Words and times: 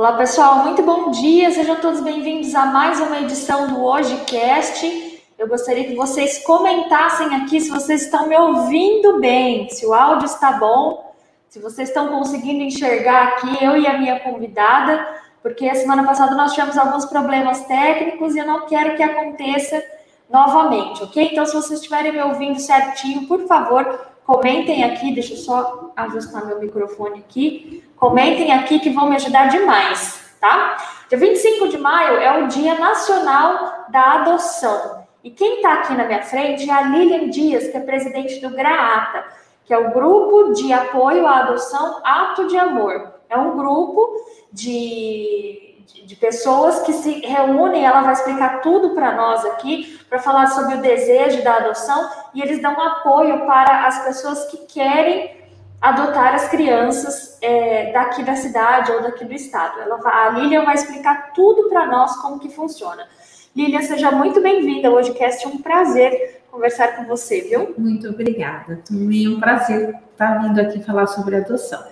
Olá 0.00 0.14
pessoal, 0.14 0.64
muito 0.64 0.82
bom 0.82 1.10
dia, 1.10 1.50
sejam 1.50 1.76
todos 1.76 2.00
bem-vindos 2.00 2.54
a 2.54 2.64
mais 2.64 2.98
uma 3.00 3.18
edição 3.18 3.66
do 3.66 3.84
HojeCast. 3.84 5.20
Eu 5.38 5.46
gostaria 5.46 5.84
que 5.84 5.94
vocês 5.94 6.42
comentassem 6.42 7.34
aqui 7.34 7.60
se 7.60 7.68
vocês 7.68 8.04
estão 8.04 8.26
me 8.26 8.34
ouvindo 8.34 9.20
bem, 9.20 9.68
se 9.68 9.84
o 9.84 9.92
áudio 9.92 10.24
está 10.24 10.52
bom, 10.52 11.14
se 11.50 11.58
vocês 11.58 11.90
estão 11.90 12.08
conseguindo 12.08 12.62
enxergar 12.62 13.24
aqui 13.24 13.62
eu 13.62 13.76
e 13.76 13.86
a 13.86 13.98
minha 13.98 14.18
convidada, 14.20 15.06
porque 15.42 15.68
a 15.68 15.74
semana 15.74 16.02
passada 16.02 16.34
nós 16.34 16.54
tivemos 16.54 16.78
alguns 16.78 17.04
problemas 17.04 17.66
técnicos 17.66 18.34
e 18.34 18.38
eu 18.38 18.46
não 18.46 18.64
quero 18.64 18.96
que 18.96 19.02
aconteça 19.02 19.84
novamente, 20.30 21.02
ok? 21.02 21.28
Então, 21.30 21.44
se 21.44 21.52
vocês 21.52 21.78
estiverem 21.78 22.10
me 22.10 22.22
ouvindo 22.22 22.58
certinho, 22.58 23.28
por 23.28 23.46
favor, 23.46 24.00
comentem 24.30 24.84
aqui, 24.84 25.12
deixa 25.12 25.32
eu 25.32 25.38
só 25.38 25.90
ajustar 25.96 26.46
meu 26.46 26.60
microfone 26.60 27.18
aqui. 27.18 27.82
Comentem 27.96 28.52
aqui 28.52 28.78
que 28.78 28.90
vão 28.90 29.10
me 29.10 29.16
ajudar 29.16 29.48
demais, 29.48 30.36
tá? 30.40 30.76
Dia 31.08 31.18
25 31.18 31.66
de 31.68 31.76
maio 31.76 32.16
é 32.18 32.40
o 32.40 32.46
Dia 32.46 32.78
Nacional 32.78 33.86
da 33.88 34.12
Adoção. 34.12 35.04
E 35.24 35.30
quem 35.32 35.56
está 35.56 35.74
aqui 35.74 35.94
na 35.94 36.04
minha 36.04 36.22
frente 36.22 36.70
é 36.70 36.72
a 36.72 36.82
Lilian 36.82 37.28
Dias, 37.28 37.66
que 37.66 37.76
é 37.76 37.80
presidente 37.80 38.40
do 38.40 38.50
GRAATA, 38.50 39.24
que 39.64 39.74
é 39.74 39.78
o 39.78 39.90
Grupo 39.92 40.52
de 40.52 40.72
Apoio 40.72 41.26
à 41.26 41.40
Adoção 41.40 42.00
Ato 42.04 42.46
de 42.46 42.56
Amor. 42.56 43.12
É 43.28 43.36
um 43.36 43.56
grupo 43.56 44.14
de 44.52 45.69
de 45.92 46.16
pessoas 46.16 46.80
que 46.80 46.92
se 46.92 47.20
reúnem, 47.20 47.84
ela 47.84 48.02
vai 48.02 48.12
explicar 48.12 48.60
tudo 48.60 48.90
para 48.90 49.14
nós 49.14 49.44
aqui, 49.44 49.98
para 50.08 50.18
falar 50.18 50.46
sobre 50.48 50.76
o 50.76 50.80
desejo 50.80 51.42
da 51.42 51.56
adoção, 51.56 52.10
e 52.34 52.42
eles 52.42 52.60
dão 52.60 52.80
apoio 52.80 53.46
para 53.46 53.86
as 53.86 54.04
pessoas 54.04 54.46
que 54.46 54.58
querem 54.66 55.38
adotar 55.80 56.34
as 56.34 56.48
crianças 56.48 57.38
é, 57.40 57.90
daqui 57.92 58.22
da 58.22 58.36
cidade 58.36 58.92
ou 58.92 59.02
daqui 59.02 59.24
do 59.24 59.32
estado. 59.32 59.80
Ela, 59.80 59.98
a 60.04 60.30
Lilian 60.30 60.64
vai 60.64 60.74
explicar 60.74 61.32
tudo 61.32 61.68
para 61.68 61.86
nós 61.86 62.16
como 62.16 62.38
que 62.38 62.50
funciona. 62.50 63.08
Lilian, 63.56 63.82
seja 63.82 64.10
muito 64.10 64.40
bem-vinda. 64.42 64.90
Hoje, 64.90 65.12
Cast, 65.14 65.44
é 65.44 65.48
um 65.48 65.58
prazer 65.58 66.42
conversar 66.50 66.96
com 66.96 67.04
você, 67.04 67.40
viu? 67.40 67.74
Muito 67.78 68.08
obrigada. 68.08 68.80
Também 68.86 69.26
é 69.26 69.28
um 69.30 69.40
prazer 69.40 69.96
estar 70.12 70.42
vindo 70.42 70.60
aqui 70.60 70.82
falar 70.82 71.06
sobre 71.06 71.36
adoção. 71.36 71.82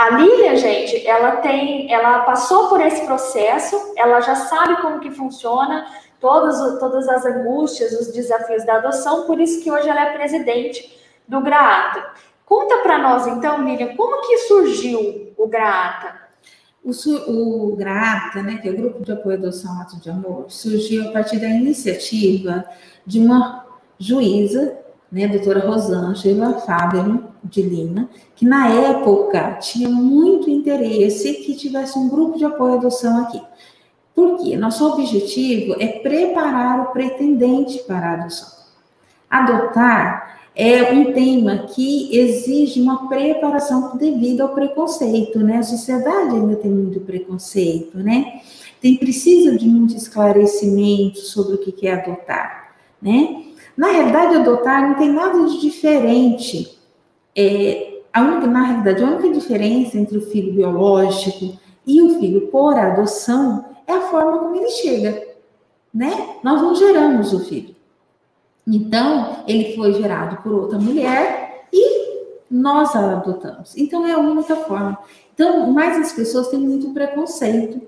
A 0.00 0.08
Lília, 0.08 0.56
gente, 0.56 1.06
ela 1.06 1.36
tem, 1.42 1.92
ela 1.92 2.20
passou 2.20 2.70
por 2.70 2.80
esse 2.80 3.04
processo, 3.04 3.76
ela 3.98 4.18
já 4.22 4.34
sabe 4.34 4.80
como 4.80 4.98
que 4.98 5.10
funciona, 5.10 5.84
todas, 6.18 6.56
todas 6.80 7.06
as 7.06 7.26
angústias, 7.26 7.92
os 7.92 8.10
desafios 8.10 8.64
da 8.64 8.76
adoção, 8.76 9.26
por 9.26 9.38
isso 9.38 9.62
que 9.62 9.70
hoje 9.70 9.90
ela 9.90 10.00
é 10.00 10.16
presidente 10.16 10.98
do 11.28 11.42
GRAATA. 11.42 12.14
Conta 12.46 12.78
para 12.78 12.96
nós, 12.96 13.26
então, 13.26 13.62
Lília, 13.62 13.94
como 13.94 14.26
que 14.26 14.38
surgiu 14.38 15.34
o 15.36 15.46
GRAATA? 15.46 16.18
O, 16.82 16.92
o 17.72 17.76
GRAATA, 17.76 18.42
né, 18.42 18.56
que 18.56 18.70
é 18.70 18.72
o 18.72 18.76
Grupo 18.78 19.04
de 19.04 19.12
Apoio 19.12 19.36
à 19.36 19.38
Adoção 19.38 19.82
Ato 19.82 20.00
de 20.00 20.08
Amor, 20.08 20.46
surgiu 20.48 21.10
a 21.10 21.12
partir 21.12 21.38
da 21.38 21.46
iniciativa 21.46 22.64
de 23.04 23.20
uma 23.20 23.66
juíza 23.98 24.78
né, 25.12 25.26
a 25.26 25.28
doutora 25.28 25.60
Rosângela 25.60 26.54
Fábio 26.60 27.29
de 27.44 27.62
Lima, 27.62 28.08
que 28.36 28.44
na 28.44 28.68
época 28.68 29.58
tinha 29.60 29.88
muito 29.88 30.50
interesse 30.50 31.34
que 31.34 31.54
tivesse 31.54 31.98
um 31.98 32.08
grupo 32.08 32.38
de 32.38 32.44
apoio 32.44 32.74
à 32.74 32.76
adoção 32.76 33.22
aqui. 33.22 33.40
Por 34.14 34.38
quê? 34.38 34.56
Nosso 34.56 34.86
objetivo 34.86 35.76
é 35.78 35.86
preparar 35.86 36.80
o 36.80 36.92
pretendente 36.92 37.78
para 37.80 38.10
a 38.10 38.14
adoção. 38.14 38.48
Adotar 39.28 40.40
é 40.54 40.92
um 40.92 41.12
tema 41.12 41.58
que 41.58 42.14
exige 42.16 42.80
uma 42.80 43.08
preparação 43.08 43.96
devido 43.96 44.42
ao 44.42 44.50
preconceito, 44.50 45.38
né? 45.38 45.58
A 45.58 45.62
sociedade 45.62 46.34
ainda 46.34 46.56
tem 46.56 46.70
muito 46.70 47.00
preconceito, 47.00 47.96
né? 47.98 48.40
Tem 48.80 48.96
precisa 48.96 49.56
de 49.56 49.66
muito 49.66 49.94
esclarecimento 49.94 51.20
sobre 51.20 51.54
o 51.54 51.58
que 51.58 51.86
é 51.86 51.94
adotar, 51.94 52.74
né? 53.00 53.44
Na 53.76 53.92
realidade, 53.92 54.36
adotar 54.36 54.88
não 54.88 54.96
tem 54.96 55.10
nada 55.10 55.46
de 55.46 55.60
diferente. 55.60 56.79
É, 57.36 58.02
a 58.12 58.22
única, 58.22 58.46
na 58.46 58.62
realidade, 58.62 59.02
a 59.02 59.06
única 59.06 59.32
diferença 59.32 59.96
entre 59.96 60.18
o 60.18 60.30
filho 60.30 60.52
biológico 60.52 61.58
e 61.86 62.02
o 62.02 62.18
filho 62.18 62.48
por 62.48 62.76
adoção 62.76 63.64
é 63.86 63.92
a 63.92 64.02
forma 64.02 64.38
como 64.38 64.56
ele 64.56 64.68
chega, 64.70 65.26
né? 65.92 66.36
Nós 66.42 66.60
não 66.60 66.74
geramos 66.74 67.32
o 67.32 67.40
filho. 67.40 67.74
Então, 68.66 69.44
ele 69.46 69.74
foi 69.74 69.92
gerado 69.94 70.42
por 70.42 70.52
outra 70.52 70.78
mulher 70.78 71.66
e 71.72 72.20
nós 72.50 72.94
a 72.94 73.12
adotamos. 73.16 73.76
Então, 73.76 74.06
é 74.06 74.12
a 74.12 74.18
única 74.18 74.56
forma. 74.56 74.98
Então, 75.34 75.72
mais 75.72 75.96
as 75.98 76.12
pessoas 76.12 76.48
têm 76.48 76.60
muito 76.60 76.92
preconceito 76.92 77.80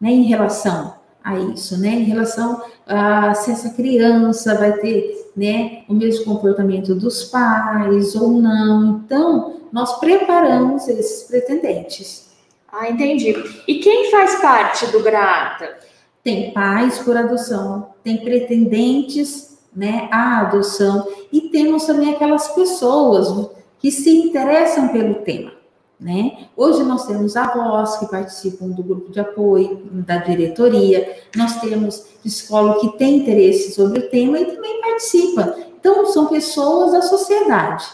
né, 0.00 0.10
em 0.10 0.22
relação 0.22 0.97
a 1.28 1.38
isso, 1.38 1.78
né? 1.80 1.90
Em 1.90 2.04
relação 2.04 2.62
a 2.86 3.34
se 3.34 3.50
essa 3.50 3.70
criança 3.70 4.54
vai 4.54 4.72
ter, 4.74 5.30
né, 5.36 5.82
o 5.88 5.94
mesmo 5.94 6.24
comportamento 6.24 6.94
dos 6.94 7.24
pais 7.24 8.14
ou 8.14 8.32
não. 8.40 9.02
Então, 9.04 9.60
nós 9.72 9.98
preparamos 10.00 10.88
esses 10.88 11.28
pretendentes. 11.28 12.28
Ah, 12.70 12.88
entendi. 12.90 13.34
E 13.66 13.76
quem 13.76 14.10
faz 14.10 14.36
parte 14.36 14.86
do 14.86 15.02
GRAATA? 15.02 15.78
Tem 16.22 16.52
pais 16.52 16.98
por 16.98 17.16
adoção, 17.16 17.90
tem 18.02 18.18
pretendentes, 18.18 19.58
né, 19.74 20.08
à 20.10 20.40
adoção 20.40 21.06
e 21.32 21.42
temos 21.42 21.84
também 21.84 22.14
aquelas 22.14 22.48
pessoas 22.48 23.50
que 23.78 23.90
se 23.90 24.10
interessam 24.10 24.88
pelo 24.88 25.16
tema. 25.16 25.52
Né? 26.00 26.46
Hoje 26.56 26.84
nós 26.84 27.06
temos 27.06 27.36
avós 27.36 27.96
que 27.96 28.06
participam 28.06 28.68
do 28.68 28.84
grupo 28.84 29.10
de 29.10 29.18
apoio, 29.18 29.82
da 29.90 30.18
diretoria, 30.18 31.16
nós 31.34 31.60
temos 31.60 32.06
psicólogo 32.22 32.80
que 32.80 32.98
tem 32.98 33.16
interesse 33.16 33.72
sobre 33.72 33.98
o 33.98 34.08
tema 34.08 34.38
e 34.38 34.44
também 34.44 34.80
participa. 34.80 35.56
Então, 35.78 36.06
são 36.06 36.26
pessoas 36.26 36.92
da 36.92 37.02
sociedade 37.02 37.84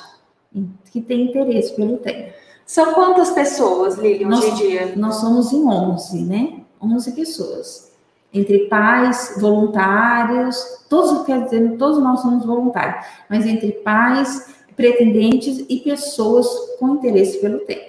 que 0.91 1.00
têm 1.00 1.31
interesse 1.31 1.75
pelo 1.75 1.97
tema. 1.97 2.28
São 2.66 2.92
quantas 2.94 3.31
pessoas, 3.31 3.97
Lili, 3.97 4.26
hoje 4.26 4.50
em 4.50 4.54
dia? 4.54 4.92
Nós 4.97 5.16
somos 5.16 5.53
em 5.53 5.66
11, 5.66 6.22
né? 6.25 6.60
11 6.81 7.12
pessoas. 7.12 7.92
Entre 8.32 8.66
pais, 8.69 9.36
voluntários, 9.38 10.56
todos, 10.88 11.25
quer 11.25 11.44
dizer, 11.44 11.76
todos 11.76 12.03
nós 12.03 12.21
somos 12.21 12.44
voluntários, 12.44 13.06
mas 13.28 13.47
entre 13.47 13.72
pais, 13.72 14.54
pretendentes 14.75 15.65
e 15.69 15.78
pessoas 15.78 16.47
com 16.78 16.97
interesse 16.97 17.38
pelo 17.38 17.60
tema. 17.60 17.84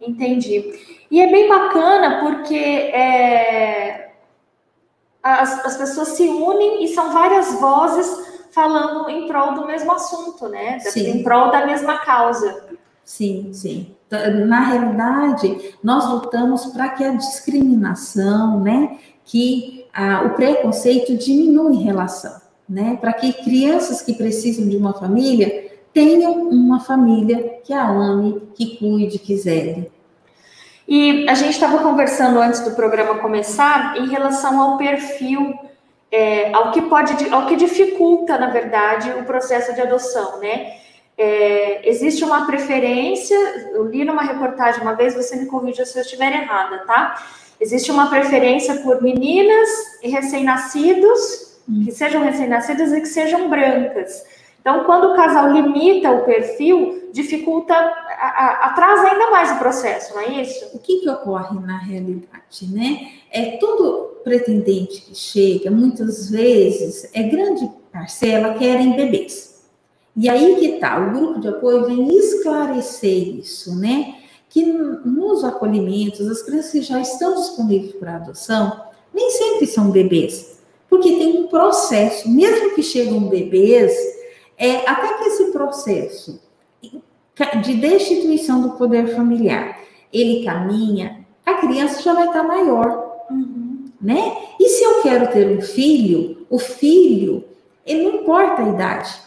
Entendi. 0.00 0.72
E 1.10 1.20
é 1.20 1.30
bem 1.30 1.48
bacana 1.48 2.20
porque 2.20 2.54
é, 2.54 4.12
as, 5.22 5.64
as 5.64 5.76
pessoas 5.76 6.08
se 6.08 6.22
unem 6.28 6.84
e 6.84 6.88
são 6.88 7.12
várias 7.12 7.54
vozes 7.60 8.28
falando 8.50 9.08
em 9.08 9.26
prol 9.26 9.54
do 9.54 9.66
mesmo 9.66 9.92
assunto, 9.92 10.48
né? 10.48 10.78
Sim. 10.80 11.10
Em 11.10 11.22
prol 11.22 11.50
da 11.50 11.66
mesma 11.66 11.98
causa. 11.98 12.64
Sim, 13.04 13.50
sim. 13.52 13.94
Na 14.46 14.60
realidade, 14.60 15.74
nós 15.82 16.08
lutamos 16.08 16.66
para 16.66 16.88
que 16.90 17.04
a 17.04 17.14
discriminação, 17.14 18.60
né, 18.60 18.98
que 19.24 19.86
a, 19.92 20.22
o 20.22 20.30
preconceito 20.30 21.16
diminua 21.16 21.72
em 21.72 21.82
relação, 21.82 22.40
né, 22.68 22.96
para 23.00 23.12
que 23.12 23.32
crianças 23.32 24.02
que 24.02 24.14
precisam 24.14 24.68
de 24.68 24.76
uma 24.76 24.94
família 24.94 25.67
tenham 25.92 26.48
uma 26.48 26.80
família 26.80 27.60
que 27.64 27.72
a 27.72 27.88
ame, 27.88 28.42
que 28.54 28.76
cuide, 28.76 29.18
que 29.18 29.36
zele. 29.36 29.90
E 30.86 31.28
a 31.28 31.34
gente 31.34 31.50
estava 31.50 31.78
conversando 31.80 32.40
antes 32.40 32.60
do 32.60 32.70
programa 32.70 33.16
começar 33.16 33.98
em 33.98 34.08
relação 34.08 34.58
ao 34.60 34.78
perfil, 34.78 35.54
é, 36.10 36.50
ao 36.54 36.72
que 36.72 36.80
pode, 36.82 37.28
ao 37.30 37.46
que 37.46 37.56
dificulta, 37.56 38.38
na 38.38 38.48
verdade, 38.48 39.10
o 39.10 39.24
processo 39.24 39.74
de 39.74 39.82
adoção, 39.82 40.40
né? 40.40 40.76
É, 41.18 41.86
existe 41.86 42.24
uma 42.24 42.46
preferência, 42.46 43.36
eu 43.74 43.84
li 43.84 44.04
numa 44.04 44.22
reportagem 44.22 44.80
uma 44.80 44.94
vez, 44.94 45.14
você 45.14 45.36
me 45.36 45.46
corrija 45.46 45.84
se 45.84 45.98
eu 45.98 46.02
estiver 46.02 46.32
errada, 46.32 46.78
tá? 46.86 47.22
Existe 47.60 47.90
uma 47.90 48.08
preferência 48.08 48.76
por 48.76 49.02
meninas 49.02 49.68
e 50.02 50.08
recém-nascidos, 50.08 51.58
hum. 51.68 51.82
que 51.84 51.92
sejam 51.92 52.22
recém-nascidas 52.22 52.92
e 52.92 53.00
que 53.00 53.08
sejam 53.08 53.50
brancas. 53.50 54.24
Então, 54.68 54.84
quando 54.84 55.12
o 55.12 55.16
casal 55.16 55.50
limita 55.50 56.10
o 56.10 56.26
perfil, 56.26 57.08
dificulta, 57.10 57.74
atrasa 57.74 59.08
ainda 59.08 59.30
mais 59.30 59.50
o 59.52 59.58
processo, 59.58 60.12
não 60.12 60.20
é 60.20 60.42
isso? 60.42 60.76
O 60.76 60.78
que, 60.78 61.00
que 61.00 61.08
ocorre 61.08 61.58
na 61.58 61.78
realidade, 61.78 62.68
né? 62.70 63.12
É 63.32 63.56
todo 63.56 64.18
pretendente 64.22 65.00
que 65.00 65.14
chega, 65.14 65.70
muitas 65.70 66.28
vezes, 66.28 67.08
é 67.14 67.22
grande 67.22 67.66
parcela 67.90 68.58
querem 68.58 68.94
bebês. 68.94 69.64
E 70.14 70.28
aí 70.28 70.56
que 70.56 70.72
tá, 70.72 70.98
o 70.98 71.12
grupo 71.18 71.40
de 71.40 71.48
apoio 71.48 71.86
vem 71.86 72.06
esclarecer 72.14 73.38
isso, 73.38 73.74
né? 73.74 74.16
Que 74.50 74.66
nos 74.66 75.44
acolhimentos, 75.44 76.28
as 76.28 76.42
crianças 76.42 76.72
que 76.72 76.82
já 76.82 77.00
estão 77.00 77.36
disponíveis 77.36 77.94
para 77.94 78.16
adoção, 78.16 78.82
nem 79.14 79.30
sempre 79.30 79.66
são 79.66 79.90
bebês, 79.90 80.58
porque 80.90 81.16
tem 81.16 81.38
um 81.38 81.46
processo, 81.46 82.28
mesmo 82.28 82.74
que 82.74 82.82
chegam 82.82 83.30
bebês, 83.30 84.17
é, 84.58 84.88
até 84.88 85.14
que 85.14 85.24
esse 85.24 85.52
processo 85.52 86.40
de 87.62 87.74
destituição 87.74 88.60
do 88.60 88.70
poder 88.72 89.14
familiar, 89.14 89.78
ele 90.12 90.44
caminha, 90.44 91.24
a 91.46 91.54
criança 91.54 92.02
já 92.02 92.12
vai 92.12 92.26
estar 92.26 92.42
maior, 92.42 93.06
Uhum. 93.30 93.84
né? 94.00 94.36
E 94.58 94.68
se 94.70 94.82
eu 94.82 95.02
quero 95.02 95.30
ter 95.30 95.46
um 95.56 95.60
filho, 95.60 96.46
o 96.48 96.58
filho, 96.58 97.44
ele 97.86 98.04
não 98.04 98.22
importa 98.22 98.62
a 98.62 98.68
idade. 98.68 99.20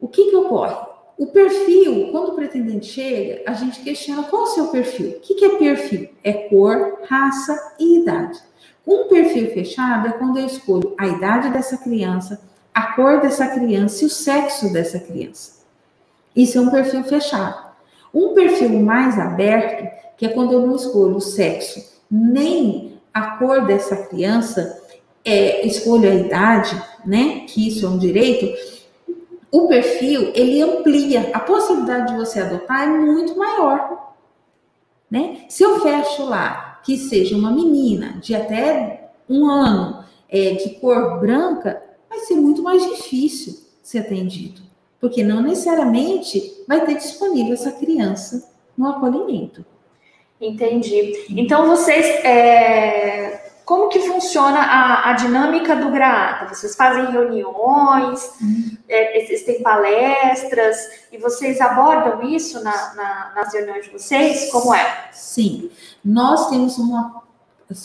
O 0.00 0.08
que 0.08 0.30
que 0.30 0.36
ocorre? 0.36 0.76
O 1.18 1.26
perfil, 1.26 2.08
quando 2.10 2.30
o 2.30 2.34
pretendente 2.34 2.86
chega, 2.86 3.42
a 3.46 3.52
gente 3.52 3.80
questiona 3.80 4.24
qual 4.24 4.42
é 4.42 4.44
o 4.44 4.48
seu 4.48 4.66
perfil. 4.68 5.10
O 5.10 5.20
que, 5.20 5.34
que 5.34 5.44
é 5.44 5.56
perfil? 5.56 6.08
É 6.24 6.32
cor, 6.32 7.00
raça 7.08 7.74
e 7.78 8.00
idade. 8.00 8.40
Um 8.86 9.04
perfil 9.08 9.50
fechado 9.52 10.08
é 10.08 10.12
quando 10.12 10.38
eu 10.38 10.46
escolho 10.46 10.94
a 10.98 11.06
idade 11.06 11.50
dessa 11.50 11.76
criança, 11.76 12.40
a 12.74 12.92
cor 12.94 13.20
dessa 13.20 13.48
criança 13.48 14.02
e 14.02 14.06
o 14.06 14.10
sexo 14.10 14.72
dessa 14.72 14.98
criança. 14.98 15.62
Isso 16.34 16.58
é 16.58 16.60
um 16.60 16.70
perfil 16.70 17.04
fechado. 17.04 17.72
Um 18.14 18.34
perfil 18.34 18.70
mais 18.80 19.18
aberto, 19.18 19.90
que 20.16 20.26
é 20.26 20.28
quando 20.28 20.52
eu 20.52 20.66
não 20.66 20.76
escolho 20.76 21.16
o 21.16 21.20
sexo 21.20 21.92
nem 22.10 23.00
a 23.12 23.38
cor 23.38 23.66
dessa 23.66 23.96
criança, 23.96 24.80
é, 25.24 25.66
escolho 25.66 26.10
a 26.10 26.14
idade, 26.14 26.82
né? 27.04 27.46
Que 27.46 27.68
isso 27.68 27.86
é 27.86 27.88
um 27.88 27.98
direito. 27.98 28.52
O 29.50 29.68
perfil 29.68 30.32
ele 30.34 30.60
amplia 30.62 31.30
a 31.32 31.40
possibilidade 31.40 32.12
de 32.12 32.18
você 32.18 32.40
adotar 32.40 32.82
é 32.84 32.86
muito 32.86 33.36
maior, 33.36 34.14
né? 35.10 35.44
Se 35.48 35.62
eu 35.62 35.80
fecho 35.80 36.24
lá 36.24 36.80
que 36.84 36.98
seja 36.98 37.36
uma 37.36 37.50
menina 37.50 38.18
de 38.20 38.34
até 38.34 39.10
um 39.28 39.48
ano, 39.48 40.04
é, 40.28 40.52
de 40.52 40.70
cor 40.80 41.20
branca, 41.20 41.82
ser 42.22 42.34
muito 42.36 42.62
mais 42.62 42.82
difícil 42.84 43.60
ser 43.82 43.98
atendido, 44.00 44.60
porque 45.00 45.22
não 45.24 45.42
necessariamente 45.42 46.62
vai 46.68 46.84
ter 46.84 46.94
disponível 46.96 47.54
essa 47.54 47.72
criança 47.72 48.48
no 48.76 48.88
acolhimento. 48.88 49.64
Entendi. 50.40 51.24
Então, 51.30 51.66
vocês. 51.68 52.04
é, 52.24 53.40
Como 53.64 53.88
que 53.88 54.00
funciona 54.00 54.58
a, 54.58 55.10
a 55.10 55.12
dinâmica 55.12 55.76
do 55.76 55.88
Graata? 55.90 56.52
Vocês 56.52 56.74
fazem 56.74 57.06
reuniões, 57.12 58.32
é, 58.88 59.22
existem 59.22 59.62
palestras, 59.62 60.76
e 61.12 61.16
vocês 61.16 61.60
abordam 61.60 62.22
isso 62.24 62.62
na- 62.64 62.92
na- 62.94 63.32
nas 63.36 63.54
reuniões 63.54 63.84
de 63.84 63.92
vocês? 63.92 64.50
Como 64.50 64.74
é? 64.74 65.08
Sim, 65.12 65.70
nós 66.04 66.50
temos 66.50 66.76
uma. 66.76 67.22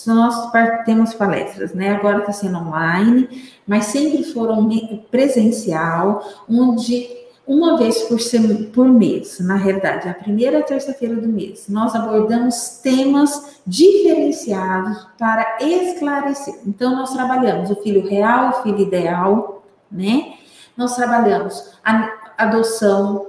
Nós 0.06 0.52
temos 0.86 1.14
palestras, 1.14 1.74
né? 1.74 1.92
Agora 1.92 2.20
está 2.20 2.32
sendo 2.32 2.58
online, 2.58 3.50
mas 3.66 3.86
sempre 3.86 4.24
foram 4.24 4.70
presencial, 5.10 6.24
onde 6.50 7.08
uma 7.46 7.78
vez 7.78 8.02
por, 8.04 8.20
sema- 8.20 8.66
por 8.74 8.86
mês, 8.88 9.40
na 9.40 9.56
realidade, 9.56 10.10
a 10.10 10.14
primeira 10.14 10.62
terça-feira 10.64 11.16
do 11.16 11.30
mês, 11.30 11.68
nós 11.70 11.96
abordamos 11.96 12.80
temas 12.84 13.60
diferenciados 13.66 15.08
para 15.18 15.58
esclarecer. 15.62 16.56
Então, 16.66 16.94
nós 16.96 17.14
trabalhamos 17.14 17.70
o 17.72 17.76
filho 17.78 18.06
real, 18.06 18.50
o 18.50 18.64
filho 18.64 18.80
ideal, 18.80 19.64
né? 19.90 20.34
Nós 20.76 20.96
trabalhamos 20.96 21.72
a 21.84 22.12
adoção, 22.38 23.28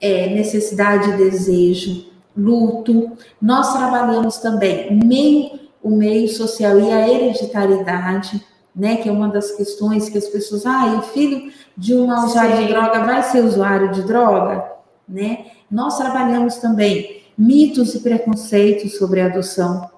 é, 0.00 0.28
necessidade 0.34 1.10
e 1.10 1.16
desejo, 1.16 2.06
luto. 2.36 3.12
Nós 3.40 3.74
trabalhamos 3.74 4.38
também 4.38 4.94
meio, 4.94 5.58
o 5.82 5.90
meio 5.90 6.28
social 6.28 6.78
e 6.80 6.90
a 6.90 7.08
hereditariedade, 7.08 8.44
né? 8.74 8.96
Que 8.96 9.08
é 9.08 9.12
uma 9.12 9.28
das 9.28 9.52
questões 9.52 10.08
que 10.08 10.18
as 10.18 10.28
pessoas, 10.28 10.64
ah, 10.66 10.86
e 10.94 10.96
o 10.98 11.02
filho 11.02 11.52
de 11.76 11.94
uma 11.94 12.24
usuária 12.24 12.56
Sim. 12.56 12.62
de 12.66 12.68
droga 12.72 13.04
vai 13.04 13.22
ser 13.22 13.44
usuário 13.44 13.92
de 13.92 14.02
droga, 14.02 14.64
né? 15.08 15.46
Nós 15.70 15.96
trabalhamos 15.98 16.56
também 16.56 17.22
mitos 17.36 17.94
e 17.94 18.00
preconceitos 18.00 18.96
sobre 18.96 19.20
a 19.20 19.26
adoção. 19.26 19.88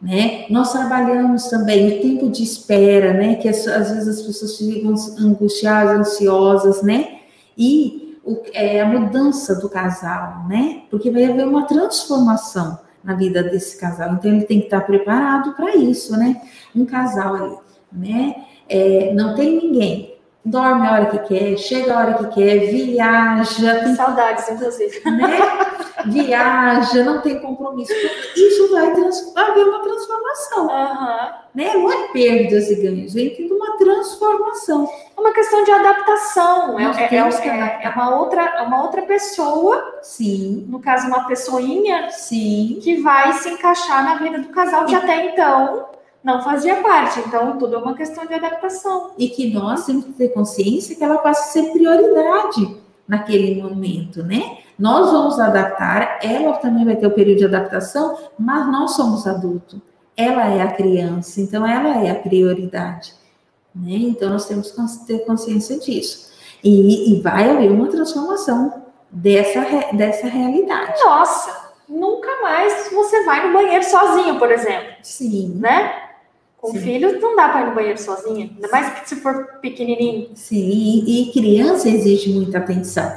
Né? 0.00 0.46
Nós 0.48 0.72
trabalhamos 0.72 1.48
também 1.48 1.98
o 1.98 2.00
tempo 2.00 2.28
de 2.30 2.42
espera, 2.44 3.12
né? 3.14 3.34
Que 3.34 3.48
às 3.48 3.66
às 3.66 3.90
vezes 3.90 4.20
as 4.20 4.22
pessoas 4.26 4.56
ficam 4.56 4.94
angustiadas, 5.18 5.98
ansiosas, 6.08 6.82
né? 6.82 7.18
E 7.56 8.16
o- 8.24 8.40
é, 8.52 8.80
a 8.80 8.86
mudança 8.86 9.56
do 9.56 9.68
casal, 9.68 10.44
né? 10.48 10.82
Porque 10.88 11.10
vai 11.10 11.24
haver 11.24 11.44
uma 11.46 11.66
transformação 11.66 12.78
na 13.08 13.14
vida 13.14 13.42
desse 13.42 13.80
casal. 13.80 14.12
Então 14.12 14.30
ele 14.30 14.44
tem 14.44 14.60
que 14.60 14.66
estar 14.66 14.82
preparado 14.82 15.54
para 15.54 15.74
isso, 15.74 16.14
né? 16.14 16.42
Um 16.76 16.84
casal 16.84 17.34
ali, 17.34 17.56
né? 17.90 18.44
É, 18.68 19.14
não 19.14 19.34
tem 19.34 19.56
ninguém. 19.56 20.17
Dorme 20.44 20.86
a 20.86 20.92
hora 20.92 21.06
que 21.06 21.18
quer, 21.18 21.58
chega 21.58 21.92
a 21.94 21.98
hora 21.98 22.14
que 22.14 22.26
quer, 22.28 22.58
viaja, 22.70 23.80
tem 23.84 23.94
Saudades, 23.94 24.48
inclusive. 24.48 25.02
né? 25.10 25.38
Viaja, 26.06 27.02
não 27.02 27.20
tem 27.20 27.40
compromisso. 27.40 27.92
Isso 28.36 28.70
vai 28.70 28.92
trans- 28.94 29.32
haver 29.36 29.64
uma 29.66 29.80
transformação, 29.82 30.70
Aham. 30.70 31.34
né? 31.54 31.74
Não 31.74 31.92
é 31.92 32.08
perdas 32.12 32.70
e 32.70 32.76
ganhos, 32.76 33.14
vem 33.14 33.30
tendo 33.34 33.56
uma 33.56 33.76
transformação. 33.76 34.88
É 35.16 35.20
uma 35.20 35.32
questão 35.32 35.64
de 35.64 35.70
adaptação. 35.72 36.78
É, 36.78 36.84
é- 36.84 37.14
é- 37.16 37.48
é- 37.48 37.80
é 37.82 37.88
uma, 37.90 38.16
outra, 38.16 38.42
é 38.42 38.62
uma 38.62 38.82
outra 38.84 39.02
pessoa, 39.02 39.98
Sim, 40.02 40.64
no 40.68 40.78
caso, 40.80 41.08
uma 41.08 41.26
pessoinha, 41.26 42.10
sim, 42.10 42.78
que 42.80 43.00
vai 43.02 43.32
se 43.32 43.50
encaixar 43.50 44.04
na 44.04 44.14
vida 44.14 44.38
do 44.38 44.48
casal 44.50 44.86
que 44.86 44.94
até 44.94 45.26
então 45.26 45.86
não 46.22 46.42
fazia 46.42 46.76
parte. 46.76 47.20
Então, 47.20 47.58
tudo 47.58 47.76
é 47.76 47.78
uma 47.78 47.94
questão 47.94 48.26
de 48.26 48.34
adaptação. 48.34 49.12
e 49.18 49.28
que 49.28 49.52
nós 49.52 49.86
temos 49.86 50.04
que 50.04 50.12
ter 50.12 50.28
consciência 50.28 50.96
que 50.96 51.04
ela 51.04 51.18
passa 51.18 51.42
a 51.42 51.52
ser 51.52 51.72
prioridade 51.72 52.76
naquele 53.06 53.60
momento, 53.62 54.22
né? 54.22 54.58
Nós 54.78 55.10
vamos 55.10 55.40
adaptar, 55.40 56.18
ela 56.22 56.52
também 56.58 56.84
vai 56.84 56.94
ter 56.96 57.06
o 57.06 57.10
período 57.10 57.38
de 57.38 57.44
adaptação, 57.46 58.16
mas 58.38 58.70
nós 58.70 58.92
somos 58.92 59.26
adultos. 59.26 59.80
Ela 60.16 60.46
é 60.48 60.60
a 60.60 60.72
criança, 60.72 61.40
então 61.40 61.66
ela 61.66 62.04
é 62.04 62.10
a 62.10 62.14
prioridade, 62.14 63.14
né? 63.74 63.94
Então 63.94 64.28
nós 64.30 64.46
temos 64.46 64.70
que 64.70 65.06
ter 65.06 65.24
consciência 65.24 65.78
disso. 65.78 66.28
E, 66.62 67.12
e 67.12 67.20
vai 67.20 67.50
haver 67.50 67.70
uma 67.70 67.86
transformação 67.86 68.82
dessa, 69.10 69.64
dessa 69.92 70.26
realidade. 70.26 71.00
Nossa, 71.04 71.72
nunca 71.88 72.28
mais 72.42 72.90
você 72.92 73.24
vai 73.24 73.46
no 73.46 73.52
banheiro 73.52 73.84
sozinho, 73.84 74.38
por 74.38 74.50
exemplo, 74.50 74.88
Sim, 75.02 75.54
né? 75.60 76.07
Com 76.58 76.72
Sim. 76.72 76.80
filho, 76.80 77.20
não 77.20 77.36
dá 77.36 77.48
para 77.48 77.62
ir 77.62 77.68
no 77.68 77.74
banheiro 77.74 77.98
sozinha. 77.98 78.50
Ainda 78.52 78.68
mais 78.68 79.08
se 79.08 79.16
for 79.16 79.44
pequenininho. 79.62 80.30
Sim, 80.34 81.04
e 81.06 81.30
criança 81.32 81.88
exige 81.88 82.32
muita 82.32 82.58
atenção, 82.58 83.10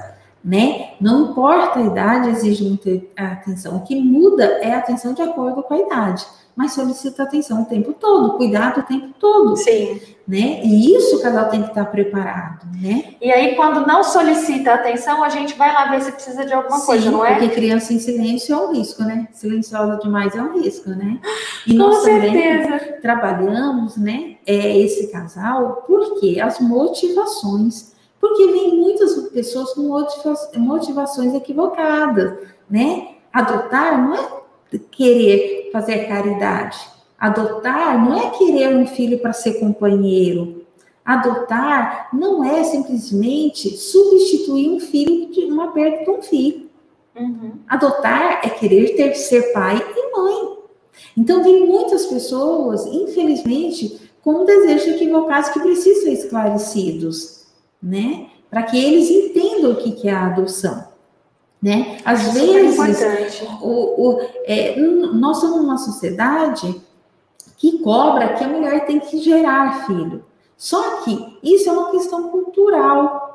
né? 0.43 0.91
Não 1.01 1.31
importa 1.31 1.79
a 1.79 1.81
idade, 1.81 2.29
exige 2.29 2.63
muita 2.63 3.01
atenção. 3.17 3.77
O 3.77 3.81
que 3.81 3.95
muda 3.95 4.43
é 4.61 4.73
a 4.73 4.77
atenção 4.77 5.13
de 5.13 5.23
acordo 5.23 5.63
com 5.63 5.73
a 5.73 5.79
idade, 5.79 6.23
mas 6.55 6.73
solicita 6.73 7.23
atenção 7.23 7.61
o 7.61 7.65
tempo 7.65 7.93
todo, 7.93 8.37
cuidado 8.37 8.81
o 8.81 8.83
tempo 8.83 9.09
todo, 9.19 9.55
Sim. 9.55 9.99
né? 10.27 10.61
E 10.63 10.95
isso 10.95 11.15
o 11.17 11.21
casal 11.21 11.49
tem 11.49 11.61
que 11.63 11.69
estar 11.69 11.85
preparado, 11.85 12.65
né? 12.81 13.15
E 13.21 13.31
aí, 13.31 13.55
quando 13.55 13.85
não 13.87 14.03
solicita 14.03 14.73
atenção, 14.73 15.23
a 15.23 15.29
gente 15.29 15.55
vai 15.57 15.73
lá 15.73 15.89
ver 15.89 16.01
se 16.01 16.11
precisa 16.11 16.45
de 16.45 16.53
alguma 16.53 16.81
coisa, 16.85 17.05
Sim, 17.05 17.11
não 17.11 17.25
é? 17.25 17.33
Porque 17.35 17.49
criança 17.55 17.93
em 17.93 17.99
silêncio 17.99 18.53
é 18.53 18.57
um 18.57 18.73
risco, 18.73 19.01
né? 19.03 19.27
Silenciosa 19.31 19.97
demais 19.97 20.35
é 20.35 20.41
um 20.41 20.59
risco, 20.59 20.89
né? 20.89 21.19
E 21.65 21.71
Com 21.71 21.77
nós 21.77 22.03
também 22.03 22.33
certeza. 22.33 22.97
trabalhamos, 23.01 23.97
né, 23.97 24.35
é, 24.45 24.77
esse 24.77 25.07
casal, 25.11 25.83
porque 25.87 26.39
as 26.41 26.59
motivações, 26.59 27.93
porque 28.19 28.45
vem 28.47 28.75
muitas 28.77 29.13
pessoas 29.29 29.73
com 29.73 29.81
motiva- 29.83 30.35
motivações 30.57 31.33
equivocadas, 31.33 32.33
né? 32.69 33.07
Adotar 33.33 34.01
não 34.01 34.13
é 34.15 34.40
querer 34.79 35.69
fazer 35.71 36.07
caridade. 36.07 36.79
Adotar 37.19 38.03
não 38.03 38.19
é 38.19 38.29
querer 38.31 38.75
um 38.75 38.87
filho 38.87 39.19
para 39.19 39.33
ser 39.33 39.59
companheiro. 39.59 40.65
Adotar 41.05 42.09
não 42.13 42.43
é 42.43 42.63
simplesmente 42.63 43.77
substituir 43.77 44.69
um 44.69 44.79
filho 44.79 45.31
de 45.31 45.45
uma 45.45 45.71
perda 45.71 46.03
de 46.03 46.09
um 46.09 46.21
filho. 46.21 46.69
Uhum. 47.15 47.53
Adotar 47.67 48.41
é 48.43 48.49
querer 48.49 48.95
ter 48.95 49.15
ser 49.15 49.51
pai 49.51 49.77
e 49.77 50.17
mãe. 50.17 50.57
Então, 51.17 51.43
tem 51.43 51.65
muitas 51.65 52.05
pessoas, 52.05 52.85
infelizmente, 52.85 53.99
com 54.23 54.45
desejos 54.45 54.95
equivocados 54.95 55.49
que 55.49 55.59
precisam 55.59 56.03
ser 56.03 56.13
esclarecidos, 56.13 57.45
né? 57.81 58.27
Para 58.49 58.63
que 58.63 58.77
eles 58.77 59.09
entendam 59.09 59.71
o 59.71 59.75
que 59.77 59.91
que 59.91 60.07
é 60.07 60.11
a 60.11 60.27
adoção, 60.27 60.87
né? 61.61 61.97
Às 62.03 62.21
Super 62.21 62.41
vezes, 62.41 62.73
importante. 62.79 63.47
o, 63.61 64.09
o- 64.09 64.21
é, 64.45 64.75
nós 64.79 65.37
somos 65.37 65.59
uma 65.59 65.77
sociedade 65.77 66.81
que 67.57 67.77
cobra 67.79 68.33
que 68.33 68.43
a 68.43 68.47
mulher 68.47 68.85
tem 68.85 68.99
que 68.99 69.19
gerar 69.19 69.85
filho. 69.85 70.23
Só 70.57 70.97
que 71.01 71.37
isso 71.43 71.69
é 71.69 71.71
uma 71.71 71.91
questão 71.91 72.29
cultural. 72.29 73.29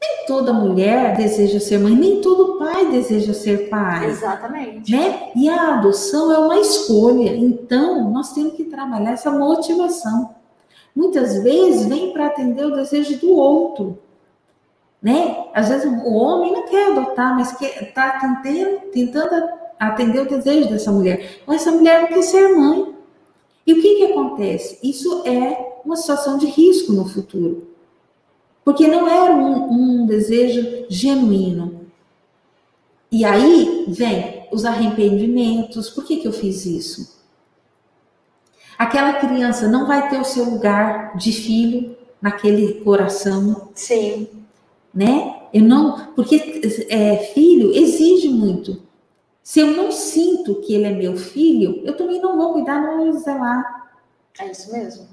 Nem 0.00 0.26
toda 0.26 0.52
mulher 0.52 1.16
deseja 1.16 1.60
ser 1.60 1.78
mãe, 1.78 1.94
nem 1.94 2.20
todo 2.20 2.58
pai 2.58 2.90
deseja 2.90 3.32
ser 3.32 3.68
pai 3.68 4.06
Exatamente. 4.10 4.90
né? 4.90 5.30
E 5.36 5.48
a 5.48 5.74
adoção 5.78 6.32
é 6.32 6.38
uma 6.38 6.58
escolha. 6.58 7.34
Então, 7.36 8.10
nós 8.10 8.32
temos 8.32 8.54
que 8.54 8.64
trabalhar 8.64 9.12
essa 9.12 9.30
motivação. 9.30 10.30
Muitas 10.94 11.42
vezes 11.42 11.86
vem 11.86 12.12
para 12.12 12.26
atender 12.26 12.66
o 12.66 12.74
desejo 12.74 13.18
do 13.20 13.30
outro, 13.30 13.98
né? 15.02 15.48
Às 15.52 15.68
vezes 15.68 15.84
o 15.84 16.12
homem 16.12 16.52
não 16.52 16.66
quer 16.66 16.92
adotar, 16.92 17.34
mas 17.34 17.60
está 17.60 18.20
tentando, 18.20 18.80
tentando 18.92 19.48
atender 19.78 20.20
o 20.20 20.28
desejo 20.28 20.68
dessa 20.68 20.92
mulher. 20.92 21.40
Mas 21.46 21.62
essa 21.62 21.72
mulher 21.72 22.02
não 22.02 22.08
quer 22.08 22.22
ser 22.22 22.54
mãe. 22.56 22.94
E 23.66 23.72
o 23.72 23.82
que, 23.82 23.96
que 23.96 24.12
acontece? 24.12 24.78
Isso 24.82 25.22
é 25.26 25.80
uma 25.84 25.96
situação 25.96 26.38
de 26.38 26.46
risco 26.46 26.92
no 26.92 27.08
futuro. 27.08 27.68
Porque 28.64 28.86
não 28.86 29.08
era 29.08 29.34
um, 29.34 30.02
um 30.02 30.06
desejo 30.06 30.86
genuíno. 30.88 31.80
E 33.10 33.24
aí 33.24 33.86
vem 33.88 34.46
os 34.52 34.64
arrependimentos. 34.64 35.90
Por 35.90 36.04
que, 36.04 36.18
que 36.18 36.28
eu 36.28 36.32
fiz 36.32 36.64
isso? 36.64 37.20
Aquela 38.78 39.14
criança 39.14 39.68
não 39.68 39.86
vai 39.86 40.08
ter 40.08 40.20
o 40.20 40.24
seu 40.24 40.44
lugar 40.44 41.16
de 41.16 41.32
filho 41.32 41.96
naquele 42.20 42.74
coração. 42.82 43.68
Sim. 43.74 44.41
Né? 44.94 45.36
Eu 45.52 45.62
não, 45.62 46.12
porque 46.14 46.60
é, 46.88 47.16
filho 47.34 47.74
exige 47.74 48.28
muito. 48.28 48.82
Se 49.42 49.60
eu 49.60 49.68
não 49.68 49.90
sinto 49.90 50.56
que 50.56 50.74
ele 50.74 50.86
é 50.86 50.90
meu 50.90 51.16
filho, 51.16 51.82
eu 51.84 51.96
também 51.96 52.20
não 52.20 52.36
vou 52.36 52.52
cuidar, 52.52 52.80
não 52.80 52.98
vou 52.98 53.12
zelar. 53.14 53.90
É 54.38 54.50
isso 54.50 54.72
mesmo. 54.72 55.08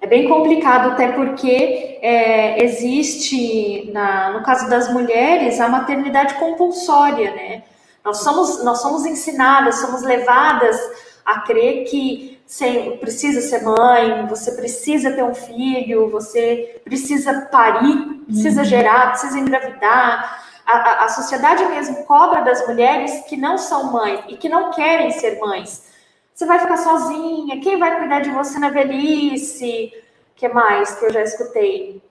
É 0.00 0.06
bem 0.06 0.28
complicado, 0.28 0.90
até 0.90 1.12
porque 1.12 1.98
é, 2.02 2.64
existe, 2.64 3.90
na, 3.92 4.32
no 4.32 4.42
caso 4.42 4.68
das 4.68 4.92
mulheres, 4.92 5.60
a 5.60 5.68
maternidade 5.68 6.34
compulsória, 6.34 7.32
né? 7.32 7.62
Nós 8.04 8.18
somos, 8.18 8.64
nós 8.64 8.82
somos 8.82 9.06
ensinadas, 9.06 9.76
somos 9.76 10.02
levadas 10.02 10.76
a 11.24 11.40
crer 11.40 11.84
que 11.84 12.31
você 12.52 12.98
precisa 13.00 13.40
ser 13.40 13.62
mãe, 13.62 14.26
você 14.26 14.52
precisa 14.52 15.10
ter 15.10 15.24
um 15.24 15.34
filho, 15.34 16.10
você 16.10 16.82
precisa 16.84 17.48
parir, 17.50 18.20
precisa 18.26 18.60
uhum. 18.60 18.66
gerar, 18.66 19.08
precisa 19.12 19.38
engravidar. 19.38 20.44
A, 20.66 20.72
a, 20.72 21.04
a 21.06 21.08
sociedade 21.08 21.64
mesmo 21.64 22.04
cobra 22.04 22.42
das 22.42 22.66
mulheres 22.66 23.24
que 23.26 23.38
não 23.38 23.56
são 23.56 23.90
mães 23.90 24.20
e 24.28 24.36
que 24.36 24.50
não 24.50 24.70
querem 24.70 25.10
ser 25.12 25.40
mães. 25.40 25.90
Você 26.34 26.44
vai 26.44 26.58
ficar 26.58 26.76
sozinha? 26.76 27.58
Quem 27.58 27.78
vai 27.78 27.98
cuidar 27.98 28.20
de 28.20 28.28
você 28.28 28.58
na 28.58 28.68
velhice? 28.68 29.90
que 30.36 30.46
mais 30.46 30.94
que 30.96 31.06
eu 31.06 31.12
já 31.12 31.22
escutei? 31.22 32.02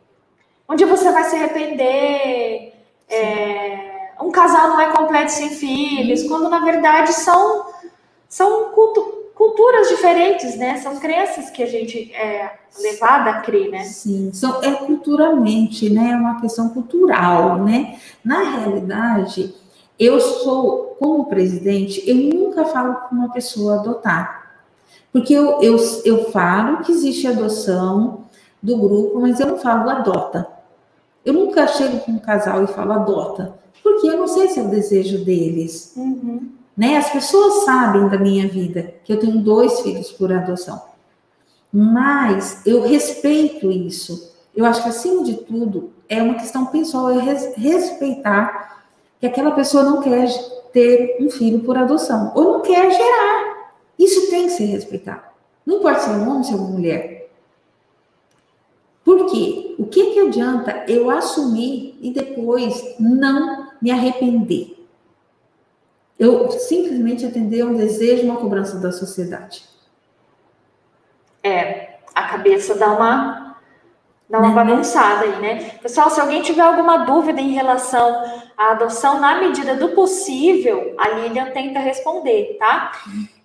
Dia 0.76 0.88
você 0.88 1.12
vai 1.12 1.24
se 1.26 1.36
arrepender. 1.36 2.74
É, 3.08 4.14
um 4.20 4.32
casal 4.32 4.70
não 4.70 4.82
é 4.82 4.92
completo 4.92 5.34
sem 5.34 5.52
filhos, 5.52 6.24
quando 6.24 6.50
na 6.50 6.62
verdade 6.62 7.14
são, 7.14 7.68
são 8.28 8.72
cultu, 8.72 9.21
culturas 9.42 9.90
diferentes, 9.90 10.56
né? 10.56 10.78
São 10.78 11.00
crenças 11.00 11.50
que 11.50 11.64
a 11.64 11.66
gente 11.66 12.14
é 12.14 12.60
levada 12.80 13.32
a 13.32 13.42
crer, 13.42 13.72
né? 13.72 13.86
Sim, 13.86 14.30
são, 14.32 14.62
é 14.62 14.72
culturalmente, 14.74 15.90
né? 15.90 16.12
É 16.12 16.16
uma 16.16 16.40
questão 16.40 16.70
cultural, 16.70 17.58
né? 17.64 18.00
Na 18.24 18.44
realidade, 18.44 19.52
eu 19.98 20.20
sou, 20.20 20.96
como 21.00 21.26
presidente, 21.26 22.08
eu 22.08 22.16
nunca 22.16 22.66
falo 22.66 22.94
com 22.94 23.16
uma 23.16 23.32
pessoa 23.34 23.80
adotar. 23.80 24.62
Porque 25.12 25.34
eu, 25.34 25.60
eu, 25.60 25.76
eu 26.06 26.32
falo 26.32 26.84
que 26.84 26.92
existe 26.92 27.26
adoção 27.26 28.26
do 28.62 28.78
grupo, 28.78 29.20
mas 29.20 29.40
eu 29.40 29.48
não 29.48 29.58
falo 29.58 29.90
adota. 29.90 30.48
Eu 31.26 31.34
nunca 31.34 31.66
chego 31.66 31.98
com 32.02 32.12
um 32.12 32.20
casal 32.20 32.64
e 32.64 32.68
falo 32.68 32.92
adota, 32.92 33.56
porque 33.82 34.06
eu 34.06 34.18
não 34.18 34.28
sei 34.28 34.50
se 34.50 34.60
é 34.60 34.64
o 34.64 34.70
desejo 34.70 35.26
deles. 35.26 35.94
Uhum. 35.98 36.61
Né? 36.76 36.98
As 36.98 37.10
pessoas 37.10 37.66
sabem 37.66 38.08
da 38.08 38.18
minha 38.18 38.48
vida 38.48 38.96
que 39.04 39.14
eu 39.14 39.20
tenho 39.20 39.40
dois 39.40 39.82
filhos 39.82 40.12
por 40.12 40.32
adoção, 40.32 40.82
mas 41.72 42.62
eu 42.66 42.82
respeito 42.82 43.72
isso. 43.72 44.32
Eu 44.56 44.66
acho 44.66 44.84
que 44.84 44.90
acima 44.90 45.24
de 45.24 45.36
tudo 45.36 45.92
é 46.10 46.22
uma 46.22 46.36
questão 46.36 46.66
pessoal, 46.66 47.10
é 47.12 47.22
respeitar 47.56 48.86
que 49.20 49.26
aquela 49.26 49.52
pessoa 49.52 49.84
não 49.84 50.02
quer 50.02 50.28
ter 50.74 51.18
um 51.20 51.30
filho 51.30 51.60
por 51.60 51.78
adoção, 51.78 52.32
ou 52.36 52.44
não 52.44 52.62
quer 52.62 52.92
gerar. 52.92 53.72
Isso 53.98 54.30
tem 54.30 54.46
que 54.46 54.54
ser 54.54 54.66
respeitado. 54.66 55.22
Não 55.66 55.78
importa 55.78 56.02
se 56.02 56.10
é 56.10 56.14
um 56.14 56.30
homem 56.30 56.44
se 56.44 56.54
é 56.54 56.56
uma 56.56 56.68
mulher. 56.68 57.30
Por 59.06 59.32
quê? 59.32 59.76
O 59.78 59.86
que, 59.86 60.14
que 60.14 60.20
adianta 60.20 60.86
eu 60.88 61.10
assumir 61.10 61.98
e 62.02 62.12
depois 62.12 62.96
não 63.00 63.68
me 63.82 63.92
arrepender? 63.92 64.81
Eu 66.22 66.52
simplesmente 66.52 67.26
atender 67.26 67.66
um 67.66 67.76
desejo, 67.76 68.26
uma 68.26 68.36
cobrança 68.36 68.80
da 68.80 68.92
sociedade. 68.92 69.64
É, 71.44 71.96
a 72.14 72.24
cabeça 72.28 72.76
dá 72.76 72.94
uma 72.94 73.42
Dá 74.30 74.40
uma 74.40 74.50
né? 74.50 74.56
bagunçada 74.56 75.26
aí, 75.26 75.42
né? 75.42 75.72
Pessoal, 75.82 76.10
se 76.10 76.22
alguém 76.22 76.42
tiver 76.42 76.62
alguma 76.62 77.00
dúvida 77.00 77.42
em 77.42 77.52
relação 77.52 78.24
à 78.56 78.72
adoção, 78.72 79.20
na 79.20 79.42
medida 79.42 79.76
do 79.76 79.90
possível, 79.90 80.96
a 80.98 81.10
Lilian 81.10 81.52
tenta 81.52 81.80
responder, 81.80 82.56
tá? 82.58 82.94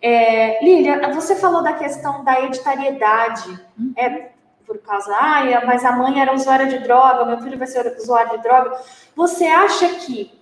É, 0.01 0.65
Lilian, 0.65 1.13
você 1.13 1.35
falou 1.35 1.61
da 1.61 1.73
questão 1.73 2.23
da 2.23 2.39
hereditariedade. 2.39 3.49
Uhum. 3.77 3.93
É, 3.97 4.29
por 4.65 4.79
causa, 4.79 5.13
ah, 5.13 5.65
mas 5.67 5.85
a 5.85 5.93
mãe 5.93 6.21
era 6.21 6.33
usuária 6.33 6.67
de 6.67 6.79
droga, 6.79 7.25
meu 7.25 7.41
filho 7.41 7.59
vai 7.59 7.67
ser 7.67 7.97
usuário 7.99 8.37
de 8.37 8.43
droga. 8.45 8.79
Você 9.17 9.47
acha 9.47 9.89
que 9.89 10.36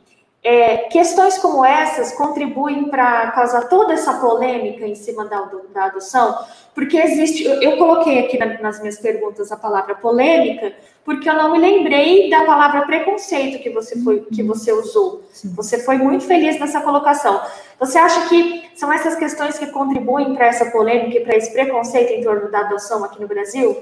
é, 0.44 0.76
questões 0.88 1.38
como 1.38 1.64
essas 1.64 2.12
contribuem 2.12 2.90
para 2.90 3.30
causar 3.30 3.62
toda 3.62 3.94
essa 3.94 4.12
polêmica 4.20 4.86
em 4.86 4.94
cima 4.94 5.24
da, 5.24 5.50
da 5.72 5.86
adoção? 5.86 6.38
Porque 6.74 6.98
existe, 6.98 7.44
eu, 7.44 7.62
eu 7.62 7.78
coloquei 7.78 8.18
aqui 8.18 8.36
na, 8.36 8.60
nas 8.60 8.78
minhas 8.78 8.98
perguntas 8.98 9.50
a 9.50 9.56
palavra 9.56 9.94
polêmica, 9.94 10.74
porque 11.02 11.28
eu 11.30 11.34
não 11.34 11.52
me 11.52 11.58
lembrei 11.58 12.28
da 12.28 12.44
palavra 12.44 12.82
preconceito 12.82 13.62
que 13.62 13.70
você 13.70 13.98
foi, 14.02 14.20
que 14.20 14.42
você 14.42 14.70
usou. 14.70 15.22
Sim. 15.32 15.54
Você 15.54 15.78
foi 15.78 15.96
muito 15.96 16.24
feliz 16.24 16.60
nessa 16.60 16.82
colocação. 16.82 17.40
Você 17.80 17.96
acha 17.96 18.28
que 18.28 18.70
são 18.74 18.92
essas 18.92 19.16
questões 19.16 19.58
que 19.58 19.68
contribuem 19.68 20.34
para 20.34 20.46
essa 20.46 20.70
polêmica 20.70 21.18
e 21.18 21.24
para 21.24 21.36
esse 21.36 21.52
preconceito 21.52 22.12
em 22.12 22.22
torno 22.22 22.50
da 22.50 22.60
adoção 22.60 23.02
aqui 23.02 23.18
no 23.18 23.26
Brasil? 23.26 23.76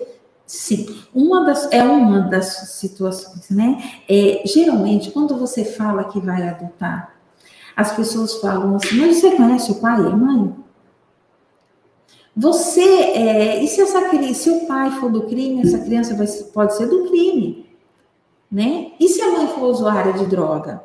Sim, 0.47 1.03
uma 1.15 1.45
das, 1.45 1.71
é 1.73 1.83
uma 1.83 2.21
das 2.21 2.47
situações, 2.73 3.49
né? 3.49 4.01
É, 4.09 4.43
geralmente, 4.45 5.11
quando 5.11 5.37
você 5.37 5.65
fala 5.65 6.05
que 6.05 6.21
vai 6.21 6.47
adotar, 6.49 7.15
as 7.77 7.93
pessoas 7.93 8.35
falam 8.35 8.77
assim, 8.77 8.97
mas 8.97 9.17
você 9.17 9.31
conhece 9.35 9.73
o 9.73 9.77
pai 9.77 10.03
e 10.03 10.07
a 10.07 10.17
mãe? 10.17 10.55
Você, 12.37 12.81
é, 12.81 13.63
e 13.63 13.69
se, 13.69 13.81
essa, 13.81 14.01
se 14.35 14.51
o 14.51 14.67
pai 14.67 14.91
for 14.93 15.11
do 15.11 15.23
crime, 15.23 15.63
essa 15.63 15.79
criança 15.79 16.15
vai, 16.15 16.27
pode 16.53 16.77
ser 16.77 16.87
do 16.87 17.05
crime, 17.09 17.67
né? 18.51 18.93
E 18.99 19.09
se 19.09 19.21
a 19.21 19.33
mãe 19.33 19.49
for 19.49 19.65
usuária 19.65 20.13
de 20.15 20.27
droga? 20.27 20.83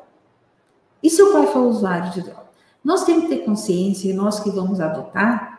E 1.02 1.10
se 1.10 1.22
o 1.22 1.32
pai 1.32 1.48
for 1.48 1.62
usuário 1.62 2.12
de 2.12 2.22
droga? 2.22 2.48
Nós 2.84 3.06
temos 3.06 3.24
que 3.24 3.30
ter 3.30 3.46
consciência, 3.46 4.14
nós 4.14 4.40
que 4.40 4.50
vamos 4.50 4.80
adotar, 4.80 5.57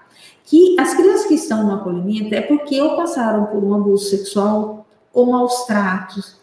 que 0.49 0.81
as 0.81 0.95
crianças 0.95 1.27
que 1.27 1.35
estão 1.35 1.67
no 1.67 1.75
acolhimento 1.75 2.35
é 2.35 2.41
porque 2.41 2.81
ou 2.81 2.97
passaram 2.97 3.47
por 3.47 3.63
um 3.63 3.75
abuso 3.75 4.09
sexual 4.09 4.87
ou 5.13 5.27
maus 5.27 5.67
tratos, 5.67 6.39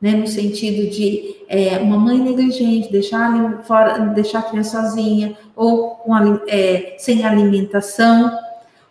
né, 0.00 0.12
no 0.12 0.26
sentido 0.26 0.90
de 0.90 1.36
é, 1.48 1.78
uma 1.78 1.96
mãe 1.96 2.18
negligente, 2.18 2.92
deixar, 2.92 3.62
fora, 3.64 3.98
deixar 4.08 4.40
a 4.40 4.42
criança 4.42 4.82
sozinha, 4.82 5.36
ou 5.56 5.98
é, 6.46 6.96
sem 6.98 7.24
alimentação, 7.24 8.38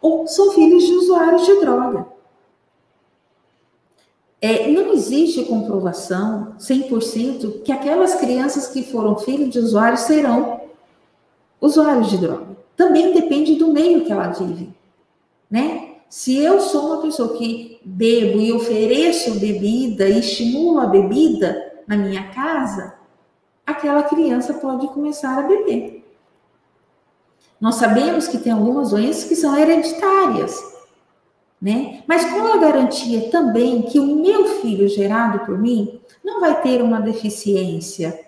ou 0.01 0.27
são 0.27 0.51
filhos 0.51 0.83
de 0.83 0.93
usuários 0.93 1.45
de 1.45 1.59
droga. 1.59 2.07
É, 4.41 4.67
não 4.71 4.91
existe 4.93 5.45
comprovação 5.45 6.55
100% 6.59 7.61
que 7.63 7.71
aquelas 7.71 8.15
crianças 8.15 8.67
que 8.67 8.83
foram 8.83 9.17
filhos 9.17 9.49
de 9.51 9.59
usuários 9.59 10.01
serão 10.01 10.61
usuários 11.61 12.09
de 12.09 12.17
droga 12.17 12.57
também 12.77 13.11
depende 13.11 13.55
do 13.55 13.73
meio 13.73 14.05
que 14.05 14.11
ela 14.11 14.29
vive, 14.29 14.71
né? 15.49 15.95
Se 16.07 16.37
eu 16.37 16.61
sou 16.61 16.85
uma 16.85 17.01
pessoa 17.01 17.37
que 17.37 17.81
bebo 17.83 18.39
e 18.39 18.53
ofereço 18.53 19.39
bebida 19.39 20.07
e 20.07 20.19
estimulo 20.19 20.79
a 20.79 20.85
bebida 20.85 21.73
na 21.85 21.97
minha 21.97 22.29
casa, 22.29 22.93
aquela 23.65 24.03
criança 24.03 24.53
pode 24.53 24.87
começar 24.87 25.37
a 25.37 25.47
beber. 25.47 26.05
Nós 27.59 27.75
sabemos 27.75 28.27
que 28.27 28.37
tem 28.37 28.53
algumas 28.53 28.91
doenças 28.91 29.25
que 29.25 29.35
são 29.35 29.57
hereditárias, 29.57 30.55
né? 31.59 32.03
Mas 32.07 32.23
qual 32.31 32.53
a 32.53 32.57
garantia 32.57 33.29
também 33.31 33.81
que 33.81 33.99
o 33.99 34.15
meu 34.15 34.61
filho 34.61 34.87
gerado 34.87 35.39
por 35.39 35.57
mim 35.57 35.99
não 36.23 36.39
vai 36.39 36.61
ter 36.61 36.81
uma 36.81 37.01
deficiência, 37.01 38.27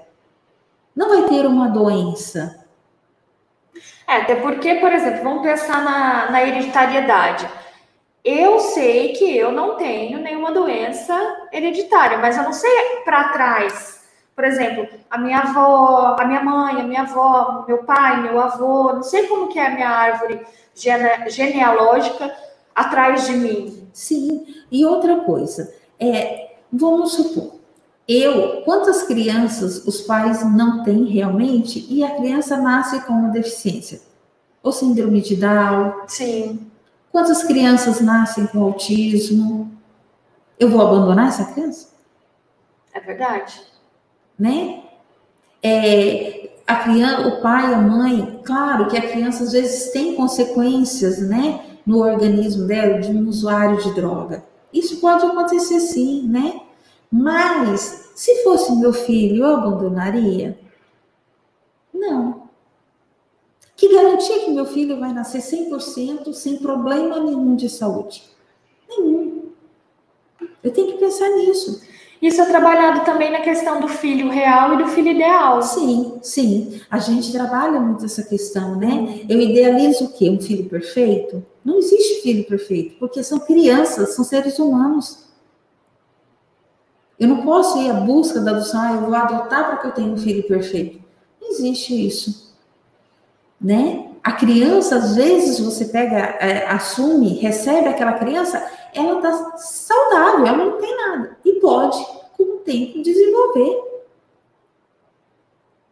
não 0.95 1.09
vai 1.09 1.29
ter 1.29 1.45
uma 1.45 1.67
doença, 1.69 2.65
é, 4.09 4.21
até 4.21 4.35
porque, 4.35 4.75
por 4.75 4.91
exemplo, 4.91 5.23
vamos 5.23 5.43
pensar 5.43 5.83
na, 5.83 6.31
na 6.31 6.41
hereditariedade. 6.41 7.47
Eu 8.23 8.59
sei 8.59 9.13
que 9.13 9.37
eu 9.37 9.51
não 9.51 9.75
tenho 9.75 10.19
nenhuma 10.19 10.51
doença 10.51 11.15
hereditária, 11.53 12.17
mas 12.17 12.35
eu 12.35 12.43
não 12.43 12.51
sei 12.51 12.71
para 13.05 13.29
trás. 13.29 14.03
Por 14.35 14.43
exemplo, 14.45 14.87
a 15.11 15.17
minha 15.17 15.39
avó, 15.39 16.15
a 16.19 16.25
minha 16.25 16.43
mãe, 16.43 16.81
a 16.81 16.83
minha 16.83 17.01
avó, 17.01 17.65
meu 17.67 17.83
pai, 17.83 18.21
meu 18.21 18.39
avô, 18.39 18.93
não 18.93 19.03
sei 19.03 19.27
como 19.27 19.47
que 19.47 19.59
é 19.59 19.67
a 19.67 19.71
minha 19.71 19.89
árvore 19.89 20.41
gene, 20.73 21.29
genealógica 21.29 22.35
atrás 22.73 23.27
de 23.27 23.33
mim. 23.33 23.87
Sim, 23.93 24.45
e 24.71 24.85
outra 24.85 25.17
coisa, 25.17 25.71
é, 25.99 26.55
vamos 26.71 27.13
supor, 27.13 27.58
eu, 28.09 28.63
quantas 28.63 29.03
crianças 29.03 29.85
os 29.85 30.01
pais 30.01 30.43
não 30.43 30.83
têm 30.83 31.05
realmente 31.05 31.85
e 31.87 32.03
a 32.03 32.15
criança 32.15 32.57
nasce 32.57 33.01
com 33.01 33.13
uma 33.13 33.29
deficiência? 33.29 34.01
Ou 34.63 34.71
síndrome 34.71 35.21
de 35.21 35.35
Down? 35.35 35.93
Sim. 36.07 36.71
Quantas 37.11 37.43
crianças 37.43 38.01
nascem 38.01 38.47
com 38.47 38.63
autismo? 38.63 39.71
Eu 40.59 40.71
vou 40.71 40.81
abandonar 40.81 41.27
essa 41.27 41.45
criança? 41.45 41.89
É 42.93 42.99
verdade. 42.99 43.61
Né? 44.37 44.81
É, 45.61 46.49
a 46.65 46.77
criança, 46.77 47.27
o 47.27 47.41
pai, 47.41 47.71
a 47.73 47.77
mãe, 47.77 48.39
claro 48.43 48.87
que 48.87 48.97
a 48.97 49.07
criança 49.07 49.43
às 49.43 49.51
vezes 49.51 49.91
tem 49.91 50.15
consequências, 50.15 51.19
né, 51.19 51.61
no 51.85 51.99
organismo 51.99 52.65
dela 52.65 52.99
de 52.99 53.11
um 53.11 53.27
usuário 53.27 53.77
de 53.83 53.93
droga. 53.93 54.43
Isso 54.73 54.99
pode 54.99 55.25
acontecer 55.25 55.79
sim, 55.79 56.27
né? 56.27 56.61
Mas, 57.11 58.11
se 58.15 58.43
fosse 58.43 58.71
meu 58.75 58.93
filho, 58.93 59.43
eu 59.43 59.55
abandonaria? 59.55 60.59
Não. 61.93 62.49
Que 63.75 63.93
garantia 63.93 64.39
que 64.39 64.51
meu 64.51 64.65
filho 64.65 64.99
vai 64.99 65.13
nascer 65.13 65.41
100% 65.41 66.33
sem 66.33 66.57
problema 66.57 67.19
nenhum 67.19 67.55
de 67.55 67.69
saúde? 67.69 68.23
Nenhum. 68.89 69.49
Eu 70.61 70.71
tenho 70.71 70.87
que 70.91 70.97
pensar 70.97 71.29
nisso. 71.29 71.81
Isso 72.21 72.41
é 72.41 72.45
trabalhado 72.45 73.05
também 73.05 73.31
na 73.31 73.39
questão 73.39 73.79
do 73.79 73.87
filho 73.87 74.29
real 74.29 74.73
e 74.73 74.83
do 74.83 74.87
filho 74.89 75.11
ideal. 75.11 75.61
Sim, 75.61 76.19
sim. 76.21 76.81
A 76.91 76.99
gente 76.99 77.31
trabalha 77.31 77.79
muito 77.79 78.03
essa 78.03 78.23
questão, 78.23 78.75
né? 78.75 79.21
Eu 79.29 79.39
idealizo 79.39 80.05
o 80.05 80.11
quê? 80.11 80.29
Um 80.29 80.41
filho 80.41 80.67
perfeito? 80.67 81.45
Não 81.63 81.77
existe 81.77 82.21
filho 82.21 82.43
perfeito, 82.43 82.95
porque 82.99 83.23
são 83.23 83.39
crianças, 83.39 84.15
são 84.15 84.25
seres 84.25 84.59
humanos. 84.59 85.28
Eu 87.19 87.27
não 87.27 87.41
posso 87.41 87.77
ir 87.79 87.89
à 87.91 87.93
busca 87.95 88.39
da 88.39 88.51
adoção, 88.51 88.81
ah, 88.81 88.93
eu 88.93 89.01
vou 89.01 89.13
adotar 89.13 89.67
para 89.67 89.77
que 89.77 89.87
eu 89.87 89.91
tenha 89.91 90.07
um 90.07 90.17
filho 90.17 90.43
perfeito. 90.43 91.03
Não 91.41 91.49
existe 91.49 92.07
isso. 92.07 92.55
Né? 93.59 94.11
A 94.23 94.31
criança, 94.31 94.95
às 94.95 95.15
vezes, 95.15 95.59
você 95.59 95.85
pega, 95.85 96.17
é, 96.39 96.65
assume, 96.67 97.33
recebe 97.39 97.89
aquela 97.89 98.13
criança, 98.13 98.65
ela 98.93 99.17
está 99.17 99.57
saudável, 99.57 100.47
ela 100.47 100.57
não 100.57 100.79
tem 100.79 100.95
nada. 100.95 101.37
E 101.43 101.53
pode, 101.59 101.97
com 102.37 102.43
o 102.43 102.57
tempo, 102.59 103.01
desenvolver. 103.01 103.83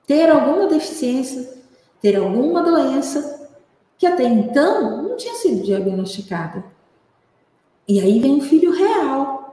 Ter 0.05 0.29
alguma 0.29 0.67
deficiência, 0.67 1.53
ter 2.01 2.15
alguma 2.15 2.63
doença, 2.63 3.50
que 3.98 4.05
até 4.05 4.24
então 4.24 5.03
não 5.03 5.17
tinha 5.17 5.34
sido 5.34 5.63
diagnosticada. 5.63 6.63
E 7.86 8.00
aí 8.00 8.19
vem 8.19 8.38
o 8.38 8.41
filho 8.41 8.72
real 8.72 9.47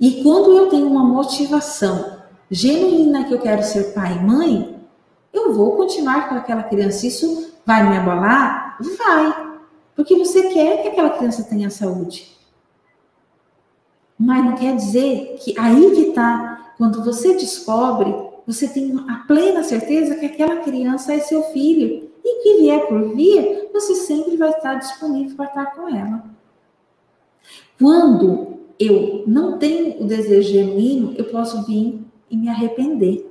e 0.00 0.22
quando 0.22 0.56
eu 0.56 0.68
tenho 0.68 0.88
uma 0.88 1.04
motivação 1.04 2.18
genuína 2.50 3.24
que 3.24 3.32
eu 3.32 3.40
quero 3.40 3.62
ser 3.62 3.94
pai 3.94 4.16
e 4.16 4.22
mãe, 4.22 4.80
eu 5.32 5.52
vou 5.52 5.76
continuar 5.76 6.28
com 6.28 6.34
aquela 6.36 6.62
criança. 6.62 7.06
Isso 7.06 7.52
vai 7.64 7.88
me 7.88 7.96
abalar? 7.96 8.78
Vai. 8.98 9.54
Porque 9.96 10.16
você 10.16 10.48
quer 10.48 10.82
que 10.82 10.88
aquela 10.88 11.10
criança 11.10 11.44
tenha 11.44 11.70
saúde. 11.70 12.36
Mas 14.18 14.44
não 14.44 14.54
quer 14.54 14.76
dizer 14.76 15.36
que 15.40 15.58
aí 15.58 15.90
que 15.92 16.08
está, 16.08 16.74
quando 16.78 17.04
você 17.04 17.34
descobre, 17.34 18.14
você 18.46 18.68
tem 18.68 19.04
a 19.08 19.16
plena 19.26 19.62
certeza 19.62 20.16
que 20.16 20.26
aquela 20.26 20.56
criança 20.56 21.12
é 21.12 21.20
seu 21.20 21.42
filho. 21.44 22.10
E 22.24 22.42
que 22.42 22.62
vier 22.62 22.86
por 22.86 23.14
vir, 23.14 23.68
você 23.72 23.94
sempre 23.94 24.36
vai 24.36 24.50
estar 24.50 24.74
disponível 24.76 25.36
para 25.36 25.46
estar 25.46 25.66
com 25.74 25.88
ela. 25.88 26.24
Quando 27.78 28.53
eu 28.78 29.24
não 29.26 29.58
tenho 29.58 30.02
o 30.02 30.06
desejo 30.06 30.52
genuíno, 30.52 31.14
eu 31.16 31.24
posso 31.26 31.64
vir 31.66 32.00
e 32.30 32.36
me 32.36 32.48
arrepender. 32.48 33.30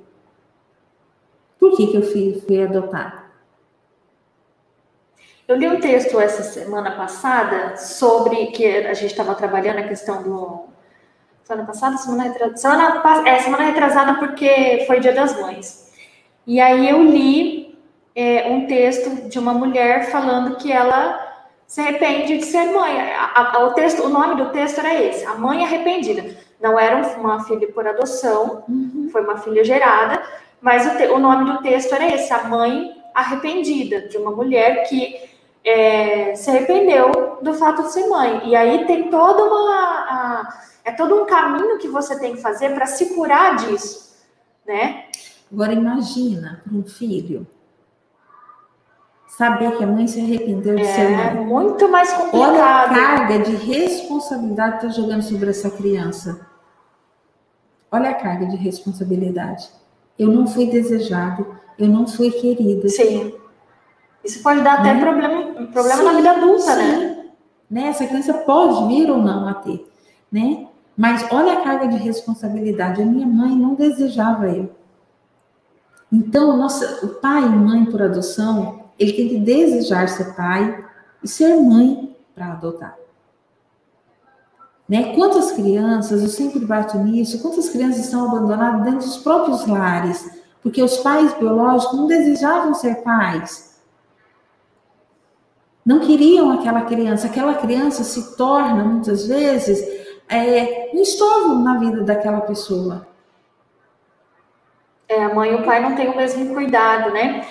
Por 1.59 1.75
que, 1.75 1.87
que 1.87 1.97
eu 1.97 2.03
fui, 2.03 2.41
fui 2.45 2.61
adotar? 2.61 3.31
Eu 5.47 5.57
li 5.57 5.67
um 5.67 5.79
texto 5.79 6.19
essa 6.19 6.41
semana 6.41 6.91
passada 6.91 7.75
sobre 7.75 8.47
que 8.47 8.65
a 8.65 8.93
gente 8.93 9.11
estava 9.11 9.35
trabalhando 9.35 9.79
a 9.79 9.87
questão 9.87 10.23
do. 10.23 10.65
Semana 11.43 11.67
passada, 11.67 11.97
semana 11.97 12.23
retrasada. 12.23 12.57
Semana, 12.57 13.29
é, 13.29 13.39
semana 13.39 13.63
retrasada 13.65 14.13
porque 14.15 14.85
foi 14.87 15.01
Dia 15.01 15.13
das 15.13 15.39
Mães. 15.39 15.91
E 16.47 16.61
aí 16.61 16.89
eu 16.89 17.03
li 17.03 17.77
é, 18.15 18.49
um 18.49 18.67
texto 18.67 19.29
de 19.29 19.37
uma 19.37 19.53
mulher 19.53 20.09
falando 20.11 20.55
que 20.55 20.71
ela 20.71 21.32
se 21.73 21.81
arrepende 21.81 22.37
de 22.37 22.45
ser 22.45 22.71
mãe. 22.71 23.01
A, 23.01 23.57
a, 23.57 23.65
o, 23.65 23.73
texto, 23.73 24.03
o 24.03 24.09
nome 24.09 24.35
do 24.35 24.51
texto 24.51 24.77
era 24.77 24.93
esse, 24.93 25.25
a 25.25 25.33
mãe 25.33 25.65
arrependida. 25.65 26.37
Não 26.61 26.77
era 26.77 26.97
uma 27.17 27.43
filha 27.45 27.67
por 27.71 27.87
adoção, 27.87 28.63
uhum. 28.69 29.09
foi 29.11 29.23
uma 29.23 29.39
filha 29.39 29.63
gerada, 29.63 30.21
mas 30.61 30.85
o, 30.85 30.95
te, 30.95 31.07
o, 31.07 31.17
nome 31.17 31.51
do 31.51 31.63
texto 31.63 31.91
era 31.95 32.13
esse, 32.13 32.31
a 32.31 32.43
mãe 32.43 32.95
arrependida, 33.11 34.07
de 34.07 34.17
uma 34.17 34.29
mulher 34.29 34.87
que 34.87 35.15
é, 35.65 36.35
se 36.35 36.47
arrependeu 36.51 37.39
do 37.41 37.55
fato 37.55 37.81
de 37.81 37.91
ser 37.91 38.07
mãe. 38.07 38.49
E 38.49 38.55
aí 38.55 38.85
tem 38.85 39.09
toda 39.09 39.43
uma. 39.43 39.75
A, 39.75 40.61
é 40.85 40.91
todo 40.91 41.23
um 41.23 41.25
caminho 41.25 41.79
que 41.79 41.87
você 41.87 42.19
tem 42.19 42.35
que 42.35 42.41
fazer 42.43 42.75
para 42.75 42.85
se 42.85 43.15
curar 43.15 43.55
disso, 43.55 44.15
né? 44.63 45.05
Agora 45.51 45.73
imagina 45.73 46.61
para 46.63 46.77
um 46.77 46.83
filho 46.83 47.47
saber 49.37 49.75
que 49.77 49.83
a 49.83 49.87
mãe 49.87 50.07
se 50.07 50.19
arrependeu 50.19 50.75
de 50.75 50.83
é, 50.83 50.85
ser 50.85 51.09
mãe. 51.09 51.27
É 51.27 51.33
muito 51.33 51.89
mais 51.89 52.13
complicado. 52.13 52.51
Olha 52.51 52.63
a 52.63 52.89
carga 52.89 53.39
de 53.39 53.55
responsabilidade 53.55 54.79
que 54.79 54.85
está 54.85 55.01
jogando 55.01 55.23
sobre 55.23 55.49
essa 55.49 55.69
criança. 55.71 56.47
Olha 57.91 58.11
a 58.11 58.13
carga 58.13 58.45
de 58.45 58.55
responsabilidade. 58.55 59.69
Eu 60.17 60.29
não 60.29 60.45
fui 60.45 60.67
desejado, 60.67 61.47
eu 61.79 61.87
não 61.87 62.07
fui 62.07 62.29
querida. 62.29 62.87
Sim. 62.89 63.33
Isso 64.23 64.41
pode 64.41 64.61
dar 64.61 64.79
até 64.79 64.93
né? 64.93 65.01
problema, 65.01 65.67
problema 65.67 65.97
sim, 65.97 66.03
na 66.03 66.13
vida 66.13 66.31
adulta, 66.31 66.75
né? 66.75 66.83
sim. 66.83 66.99
né? 66.99 67.25
né? 67.69 67.87
Essa 67.87 68.05
criança 68.05 68.33
pode 68.33 68.87
vir 68.87 69.09
ou 69.09 69.17
não 69.17 69.47
a 69.47 69.55
ter, 69.55 69.85
né? 70.31 70.67
Mas 70.95 71.25
olha 71.31 71.53
a 71.53 71.61
carga 71.61 71.87
de 71.87 71.97
responsabilidade. 71.97 73.01
A 73.01 73.05
minha 73.05 73.25
mãe 73.25 73.55
não 73.55 73.73
desejava 73.73 74.47
eu. 74.47 74.69
Então, 76.11 76.55
nossa, 76.55 77.03
o 77.03 77.15
pai 77.15 77.43
e 77.43 77.49
mãe 77.49 77.85
por 77.85 77.99
adoção 77.99 78.82
ele 79.03 79.13
tem 79.13 79.29
que 79.29 79.37
desejar 79.37 80.07
ser 80.09 80.35
pai 80.35 80.83
e 81.23 81.27
ser 81.27 81.55
mãe 81.55 82.15
para 82.33 82.53
adotar. 82.53 82.97
Né? 84.87 85.13
Quantas 85.15 85.51
crianças, 85.51 86.21
eu 86.21 86.29
sempre 86.29 86.59
bato 86.59 86.97
nisso, 86.97 87.41
quantas 87.41 87.69
crianças 87.69 88.05
estão 88.05 88.27
abandonadas 88.27 88.83
dentro 88.83 89.07
dos 89.07 89.17
próprios 89.17 89.65
lares, 89.65 90.43
porque 90.61 90.81
os 90.81 90.97
pais 90.97 91.33
biológicos 91.33 91.97
não 91.97 92.07
desejavam 92.07 92.73
ser 92.73 93.03
pais. 93.03 93.73
Não 95.85 95.99
queriam 95.99 96.51
aquela 96.51 96.83
criança. 96.83 97.27
Aquela 97.27 97.55
criança 97.55 98.03
se 98.03 98.37
torna, 98.37 98.83
muitas 98.85 99.27
vezes, 99.27 99.81
é, 100.29 100.91
um 100.93 101.01
estorvo 101.01 101.55
na 101.55 101.77
vida 101.77 102.01
daquela 102.01 102.41
pessoa. 102.41 103.05
É, 105.09 105.23
a 105.23 105.33
mãe 105.33 105.51
e 105.51 105.55
o 105.55 105.65
pai 105.65 105.81
não 105.81 105.95
têm 105.95 106.09
o 106.09 106.15
mesmo 106.15 106.53
cuidado, 106.53 107.11
né? 107.11 107.45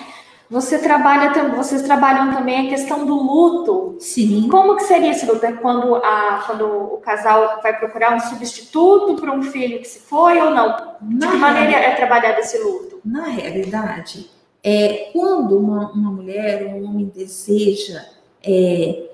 Você 0.49 0.77
trabalha, 0.77 1.31
vocês 1.55 1.81
trabalham 1.81 2.33
também 2.33 2.67
a 2.67 2.69
questão 2.69 3.05
do 3.05 3.15
luto. 3.15 3.95
Sim. 3.99 4.47
Como 4.49 4.75
que 4.75 4.83
seria 4.83 5.11
esse 5.11 5.25
luto? 5.25 5.45
É 5.45 5.53
quando, 5.53 5.95
a, 5.95 6.43
quando 6.45 6.65
o 6.65 6.97
casal 6.97 7.59
vai 7.61 7.77
procurar 7.77 8.15
um 8.15 8.19
substituto 8.19 9.19
para 9.19 9.31
um 9.31 9.41
filho 9.41 9.79
que 9.79 9.87
se 9.87 9.99
foi 9.99 10.39
ou 10.39 10.51
não? 10.51 10.75
De 11.01 11.27
que 11.27 11.37
maneira 11.37 11.71
é 11.71 11.95
trabalhado 11.95 12.39
esse 12.39 12.57
luto? 12.59 12.99
Na 13.03 13.23
realidade, 13.23 14.29
é, 14.63 15.09
quando 15.11 15.57
uma, 15.57 15.91
uma 15.91 16.11
mulher 16.11 16.63
ou 16.65 16.81
um 16.81 16.89
homem 16.89 17.11
deseja 17.13 18.05
é, 18.43 19.09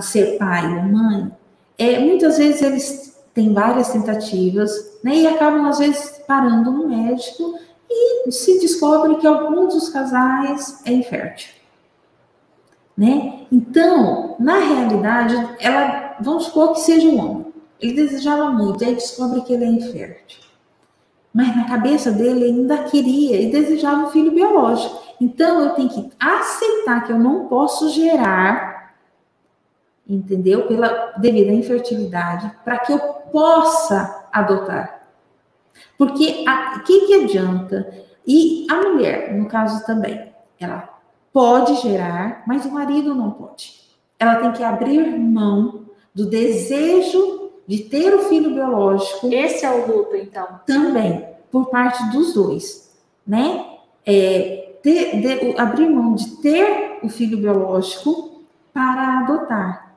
ser 0.00 0.38
pai 0.38 0.64
ou 0.66 0.82
mãe, 0.82 1.30
é, 1.78 1.98
muitas 1.98 2.38
vezes 2.38 2.62
eles 2.62 3.22
têm 3.34 3.52
várias 3.52 3.90
tentativas 3.90 4.98
né, 5.02 5.16
e 5.16 5.26
acabam, 5.26 5.66
às 5.66 5.78
vezes, 5.78 6.22
parando 6.26 6.70
no 6.70 6.88
médico 6.88 7.58
e 8.26 8.32
se 8.32 8.58
descobre 8.60 9.16
que 9.16 9.26
alguns 9.26 9.74
dos 9.74 9.88
casais 9.88 10.82
é 10.84 10.92
infértil. 10.92 11.52
Né? 12.96 13.46
Então, 13.50 14.36
na 14.38 14.58
realidade, 14.58 15.34
ela, 15.58 16.16
vamos 16.20 16.44
supor 16.44 16.72
que 16.72 16.80
seja 16.80 17.08
um 17.08 17.18
homem. 17.18 17.52
Ele 17.80 17.94
desejava 17.94 18.50
muito, 18.50 18.84
aí 18.84 18.94
descobre 18.94 19.40
que 19.40 19.52
ele 19.52 19.64
é 19.64 19.68
infértil. 19.68 20.42
Mas 21.34 21.56
na 21.56 21.64
cabeça 21.64 22.12
dele 22.12 22.44
ele 22.44 22.60
ainda 22.60 22.84
queria 22.84 23.40
e 23.40 23.50
desejava 23.50 24.06
um 24.06 24.10
filho 24.10 24.32
biológico. 24.32 25.00
Então 25.20 25.60
eu 25.62 25.70
tenho 25.70 25.88
que 25.88 26.10
aceitar 26.20 27.04
que 27.04 27.12
eu 27.12 27.18
não 27.18 27.46
posso 27.46 27.88
gerar, 27.90 28.94
entendeu? 30.06 30.66
Pela 30.66 31.14
devido 31.16 31.50
à 31.50 31.54
infertilidade, 31.54 32.52
para 32.64 32.78
que 32.78 32.92
eu 32.92 32.98
possa 33.32 34.26
adotar. 34.30 35.01
Porque 35.98 36.44
o 36.76 36.80
que, 36.80 37.06
que 37.06 37.14
adianta? 37.14 37.92
E 38.26 38.66
a 38.70 38.76
mulher, 38.76 39.34
no 39.34 39.46
caso 39.46 39.84
também, 39.84 40.32
ela 40.58 40.88
pode 41.32 41.76
gerar, 41.76 42.42
mas 42.46 42.64
o 42.64 42.70
marido 42.70 43.14
não 43.14 43.30
pode. 43.30 43.80
Ela 44.18 44.36
tem 44.36 44.52
que 44.52 44.62
abrir 44.62 45.18
mão 45.18 45.86
do 46.14 46.26
desejo 46.26 47.50
de 47.66 47.78
ter 47.84 48.14
o 48.14 48.24
filho 48.24 48.54
biológico. 48.54 49.32
Esse 49.32 49.64
é 49.64 49.70
o 49.70 49.86
luto, 49.86 50.14
então. 50.16 50.60
Também, 50.66 51.26
por 51.50 51.66
parte 51.66 52.10
dos 52.10 52.34
dois, 52.34 52.92
né? 53.26 53.66
É, 54.04 54.74
ter, 54.82 55.20
de, 55.20 55.60
abrir 55.60 55.88
mão 55.88 56.14
de 56.14 56.36
ter 56.36 56.98
o 57.02 57.08
filho 57.08 57.38
biológico 57.38 58.42
para 58.72 59.20
adotar. 59.20 59.91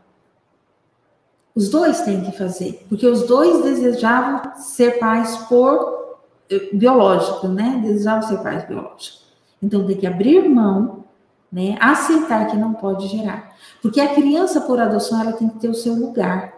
Os 1.56 1.70
dois 1.70 2.02
têm 2.02 2.22
que 2.22 2.38
fazer, 2.38 2.86
porque 2.90 3.08
os 3.08 3.26
dois 3.26 3.64
desejavam 3.64 4.56
ser 4.58 5.00
pais 5.00 5.38
por 5.48 6.18
eh, 6.50 6.70
biológico, 6.74 7.48
né? 7.48 7.82
Desejavam 7.82 8.28
ser 8.28 8.38
pais 8.40 8.68
biológicos. 8.68 9.26
Então 9.64 9.88
tem 9.88 9.96
que 9.96 10.06
abrir 10.06 10.50
mão, 10.50 11.06
né? 11.50 11.78
Aceitar 11.80 12.48
que 12.48 12.58
não 12.58 12.74
pode 12.74 13.08
gerar, 13.08 13.56
porque 13.82 14.02
a 14.02 14.14
criança 14.14 14.60
por 14.62 14.82
adoção 14.82 15.22
ela 15.22 15.32
tem 15.32 15.48
que 15.48 15.60
ter 15.60 15.70
o 15.70 15.74
seu 15.74 15.94
lugar, 15.94 16.54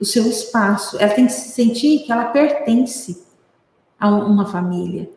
o 0.00 0.04
seu 0.04 0.26
espaço. 0.26 0.96
Ela 0.98 1.12
tem 1.12 1.26
que 1.26 1.32
se 1.32 1.50
sentir 1.50 1.98
que 1.98 2.10
ela 2.10 2.24
pertence 2.26 3.22
a 4.00 4.08
uma 4.08 4.46
família, 4.46 5.10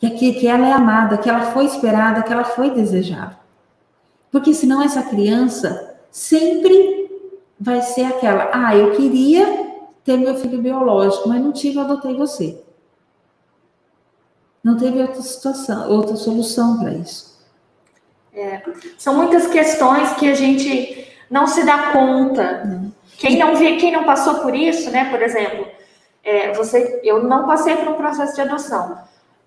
que, 0.00 0.10
que 0.10 0.46
ela 0.46 0.66
é 0.66 0.72
amada, 0.72 1.18
que 1.18 1.30
ela 1.30 1.52
foi 1.52 1.66
esperada, 1.66 2.22
que 2.22 2.32
ela 2.32 2.44
foi 2.44 2.70
desejada. 2.70 3.38
Porque 4.30 4.52
senão 4.52 4.82
essa 4.82 5.02
criança 5.04 5.94
sempre 6.10 7.05
vai 7.58 7.80
ser 7.82 8.04
aquela, 8.04 8.50
ah, 8.52 8.76
eu 8.76 8.92
queria 8.96 9.66
ter 10.04 10.16
meu 10.16 10.36
filho 10.36 10.60
biológico, 10.60 11.28
mas 11.28 11.40
não 11.40 11.52
tive, 11.52 11.78
adotei 11.78 12.14
você. 12.14 12.62
Não 14.62 14.76
teve 14.76 15.00
outra 15.00 15.22
situação, 15.22 15.90
outra 15.90 16.16
solução 16.16 16.78
para 16.78 16.92
isso. 16.92 17.36
É, 18.32 18.62
são 18.98 19.14
muitas 19.14 19.46
questões 19.46 20.12
que 20.14 20.28
a 20.28 20.34
gente 20.34 21.08
não 21.30 21.46
se 21.46 21.64
dá 21.64 21.92
conta. 21.92 22.64
Não. 22.64 22.92
Quem 23.16 23.38
não 23.38 23.56
vê, 23.56 23.76
quem 23.76 23.92
não 23.92 24.04
passou 24.04 24.40
por 24.40 24.54
isso, 24.54 24.90
né? 24.90 25.08
Por 25.10 25.22
exemplo, 25.22 25.66
é, 26.22 26.52
você, 26.52 27.00
eu 27.02 27.22
não 27.22 27.46
passei 27.46 27.76
por 27.76 27.88
um 27.88 27.94
processo 27.94 28.34
de 28.34 28.42
adoção, 28.42 28.98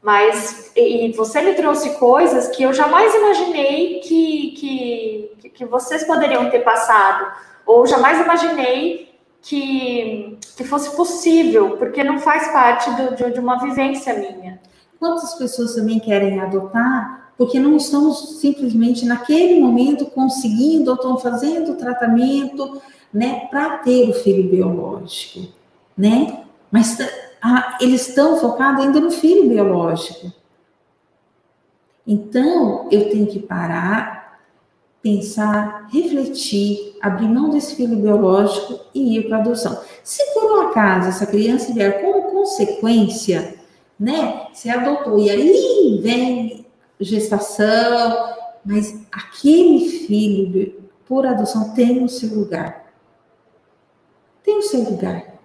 mas 0.01 0.71
e 0.75 1.11
você 1.11 1.41
me 1.41 1.53
trouxe 1.53 1.91
coisas 1.97 2.47
que 2.47 2.63
eu 2.63 2.73
jamais 2.73 3.13
imaginei 3.13 3.99
que, 3.99 4.51
que, 4.57 5.49
que 5.49 5.65
vocês 5.65 6.03
poderiam 6.05 6.49
ter 6.49 6.59
passado 6.59 7.31
ou 7.69 7.85
jamais 7.85 8.19
imaginei 8.19 9.13
que, 9.43 10.39
que 10.57 10.63
fosse 10.63 10.95
possível, 10.95 11.77
porque 11.77 12.03
não 12.03 12.17
faz 12.17 12.47
parte 12.51 12.89
do, 12.95 13.15
de, 13.15 13.31
de 13.31 13.39
uma 13.39 13.59
vivência 13.59 14.11
minha. 14.17 14.59
Quantas 14.99 15.35
pessoas 15.35 15.75
também 15.75 15.99
querem 15.99 16.39
adotar 16.39 17.31
porque 17.37 17.59
não 17.59 17.77
estão 17.77 18.11
simplesmente 18.11 19.05
naquele 19.05 19.61
momento 19.61 20.07
conseguindo 20.07 20.89
ou 20.89 20.95
estão 20.95 21.17
fazendo 21.19 21.73
o 21.73 21.75
tratamento, 21.75 22.81
né, 23.13 23.47
para 23.51 23.77
ter 23.77 24.09
o 24.09 24.13
filho 24.13 24.49
biológico, 24.49 25.47
né? 25.95 26.43
Mas 26.71 26.97
eles 27.79 28.09
estão 28.09 28.35
focados 28.37 28.83
ainda 28.83 28.99
no 28.99 29.11
filho 29.11 29.47
biológico. 29.47 30.33
Então, 32.05 32.89
eu 32.91 33.09
tenho 33.09 33.27
que 33.27 33.39
parar 33.39 34.18
pensar, 35.01 35.87
refletir, 35.91 36.97
abrir 37.01 37.27
mão 37.27 37.49
desse 37.49 37.75
filho 37.75 37.95
biológico 37.95 38.79
e 38.93 39.17
ir 39.17 39.27
para 39.27 39.37
adoção. 39.37 39.81
Se 40.03 40.33
por 40.33 40.43
um 40.43 40.61
acaso 40.67 41.09
essa 41.09 41.25
criança 41.25 41.73
vier 41.73 42.01
como 42.01 42.31
consequência, 42.31 43.55
né, 43.99 44.47
se 44.53 44.69
adotou 44.69 45.19
e 45.19 45.29
aí 45.29 45.99
vem 46.01 46.65
gestação, 46.99 48.35
mas 48.65 49.01
aquele 49.11 49.87
filho 49.89 50.83
por 51.05 51.25
adoção 51.25 51.73
tem 51.73 52.03
o 52.03 52.09
seu 52.09 52.35
lugar. 52.35 52.93
Tem 54.43 54.57
o 54.57 54.61
seu 54.61 54.81
lugar. 54.81 55.38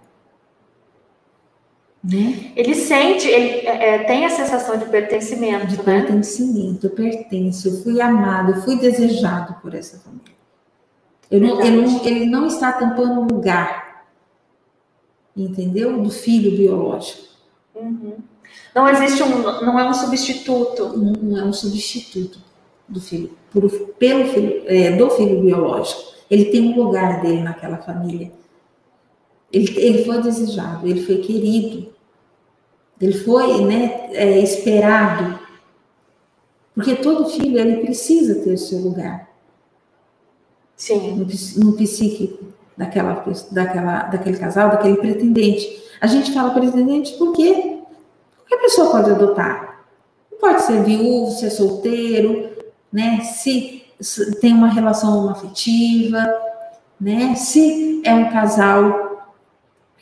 Né? 2.07 2.51
Ele 2.55 2.75
sente, 2.75 3.27
ele 3.27 3.65
é, 3.67 3.95
é, 3.95 4.03
tem 4.03 4.25
a 4.25 4.29
sensação 4.29 4.77
de 4.77 4.85
pertencimento, 4.85 5.65
de 5.65 5.77
né? 5.77 5.83
Pertencimento, 5.83 6.85
eu 6.85 6.91
pertenço, 6.91 7.67
eu 7.67 7.81
fui 7.81 7.99
amado, 7.99 8.51
eu 8.51 8.61
fui 8.61 8.77
desejado 8.77 9.55
por 9.59 9.73
essa 9.73 9.97
família. 9.97 10.35
Ele 11.31 11.47
não, 11.47 11.61
ele, 11.63 11.81
não, 11.81 12.05
ele 12.05 12.25
não 12.27 12.45
está 12.45 12.71
tampando 12.73 13.21
o 13.21 13.35
lugar, 13.35 14.05
entendeu? 15.35 15.99
Do 15.99 16.11
filho 16.11 16.55
biológico. 16.55 17.23
Uhum. 17.73 18.17
Não 18.75 18.87
existe 18.87 19.23
um, 19.23 19.41
não 19.41 19.79
é 19.79 19.89
um 19.89 19.93
substituto. 19.93 20.95
Não, 20.95 21.13
não 21.13 21.39
é 21.39 21.43
um 21.43 21.53
substituto 21.53 22.39
do 22.87 23.01
filho, 23.01 23.35
por, 23.51 23.67
pelo 23.97 24.27
filho, 24.27 24.63
é, 24.67 24.91
do 24.95 25.09
filho 25.09 25.41
biológico. 25.41 26.03
Ele 26.29 26.45
tem 26.45 26.71
um 26.71 26.83
lugar 26.83 27.21
dele 27.21 27.41
naquela 27.41 27.77
família. 27.77 28.31
Ele, 29.51 29.73
ele 29.79 30.05
foi 30.05 30.21
desejado, 30.21 30.87
ele 30.87 31.01
foi 31.03 31.17
querido, 31.17 31.94
ele 32.99 33.13
foi 33.13 33.63
né, 33.65 34.09
é, 34.13 34.39
esperado. 34.39 35.39
Porque 36.73 36.95
todo 36.95 37.29
filho 37.29 37.57
ele 37.57 37.77
precisa 37.77 38.35
ter 38.43 38.53
o 38.53 38.57
seu 38.57 38.79
lugar. 38.79 39.29
Sim. 40.75 41.15
No, 41.15 41.25
no 41.65 41.77
psíquico 41.77 42.45
daquela, 42.77 43.23
daquela, 43.51 44.03
daquele 44.03 44.37
casal, 44.37 44.69
daquele 44.69 44.97
pretendente. 44.97 45.83
A 46.01 46.07
gente 46.07 46.33
fala 46.33 46.53
pretendente 46.53 47.13
porque 47.17 47.79
qualquer 48.37 48.61
pessoa 48.61 48.91
pode 48.91 49.11
adotar. 49.11 49.85
Não 50.31 50.39
pode 50.39 50.63
ser 50.63 50.83
viúvo, 50.83 51.31
ser 51.31 51.49
solteiro, 51.49 52.49
né? 52.91 53.21
Se, 53.21 53.83
se 53.99 54.35
tem 54.39 54.53
uma 54.53 54.67
relação 54.67 55.29
afetiva, 55.29 56.25
né? 56.99 57.35
Se 57.35 58.01
é 58.03 58.13
um 58.13 58.29
casal 58.31 59.04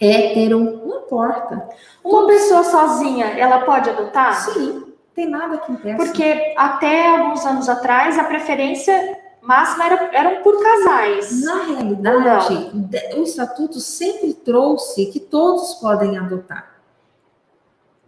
hétero, 0.04 0.60
importa. 0.86 1.70
Uma 2.04 2.28
pessoa 2.28 2.64
sozinha, 2.64 3.28
ela 3.38 3.62
pode 3.62 3.90
adotar? 3.90 4.34
Sim, 4.46 4.94
tem 5.16 5.30
nada 5.30 5.58
que 5.58 5.72
impeça. 5.72 5.98
Porque 5.98 6.54
até 6.58 7.18
alguns 7.18 7.46
anos 7.46 7.70
atrás, 7.70 8.18
a 8.18 8.24
preferência 8.24 9.18
máxima 9.42 9.86
era, 9.86 10.10
eram 10.14 10.44
por 10.44 10.62
casais. 10.62 11.44
Na 11.44 11.64
realidade, 11.64 12.72
o 13.16 13.24
estatuto 13.24 13.80
sempre 13.80 14.34
trouxe 14.34 15.06
que 15.08 15.20
todos 15.20 15.76
podem 15.76 16.18
adotar. 16.18 16.74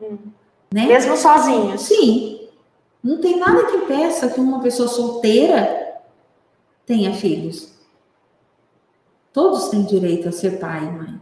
Hum. 0.01 0.17
Né? 0.73 0.87
Mesmo 0.87 1.15
sozinhos? 1.15 1.81
Sim. 1.81 2.49
Não 3.03 3.21
tem 3.21 3.37
nada 3.37 3.65
que 3.65 3.77
impeça 3.77 4.29
que 4.29 4.39
uma 4.39 4.61
pessoa 4.61 4.87
solteira 4.87 6.01
tenha 6.85 7.13
filhos. 7.13 7.73
Todos 9.31 9.67
têm 9.67 9.83
direito 9.83 10.27
a 10.27 10.31
ser 10.31 10.59
pai 10.59 10.83
e 10.83 10.91
mãe. 10.91 11.21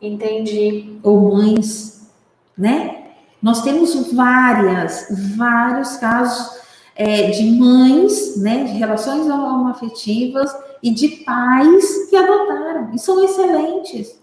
Entendi. 0.00 0.98
Ou 1.02 1.34
mães, 1.34 2.08
né? 2.56 2.98
Nós 3.42 3.62
temos 3.62 4.12
várias, 4.12 5.06
vários 5.36 5.96
casos 5.96 6.58
é, 6.98 7.30
de 7.30 7.44
mães, 7.52 8.36
né, 8.36 8.64
de 8.64 8.72
relações 8.72 9.26
homoafetivas 9.26 10.52
e 10.82 10.90
de 10.90 11.08
pais 11.24 12.08
que 12.10 12.16
adotaram, 12.16 12.90
e 12.92 12.98
são 12.98 13.22
excelentes. 13.24 14.20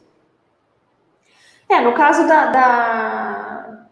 É, 1.69 1.79
no 1.79 1.93
caso 1.93 2.27
da, 2.27 2.45
da, 2.51 3.87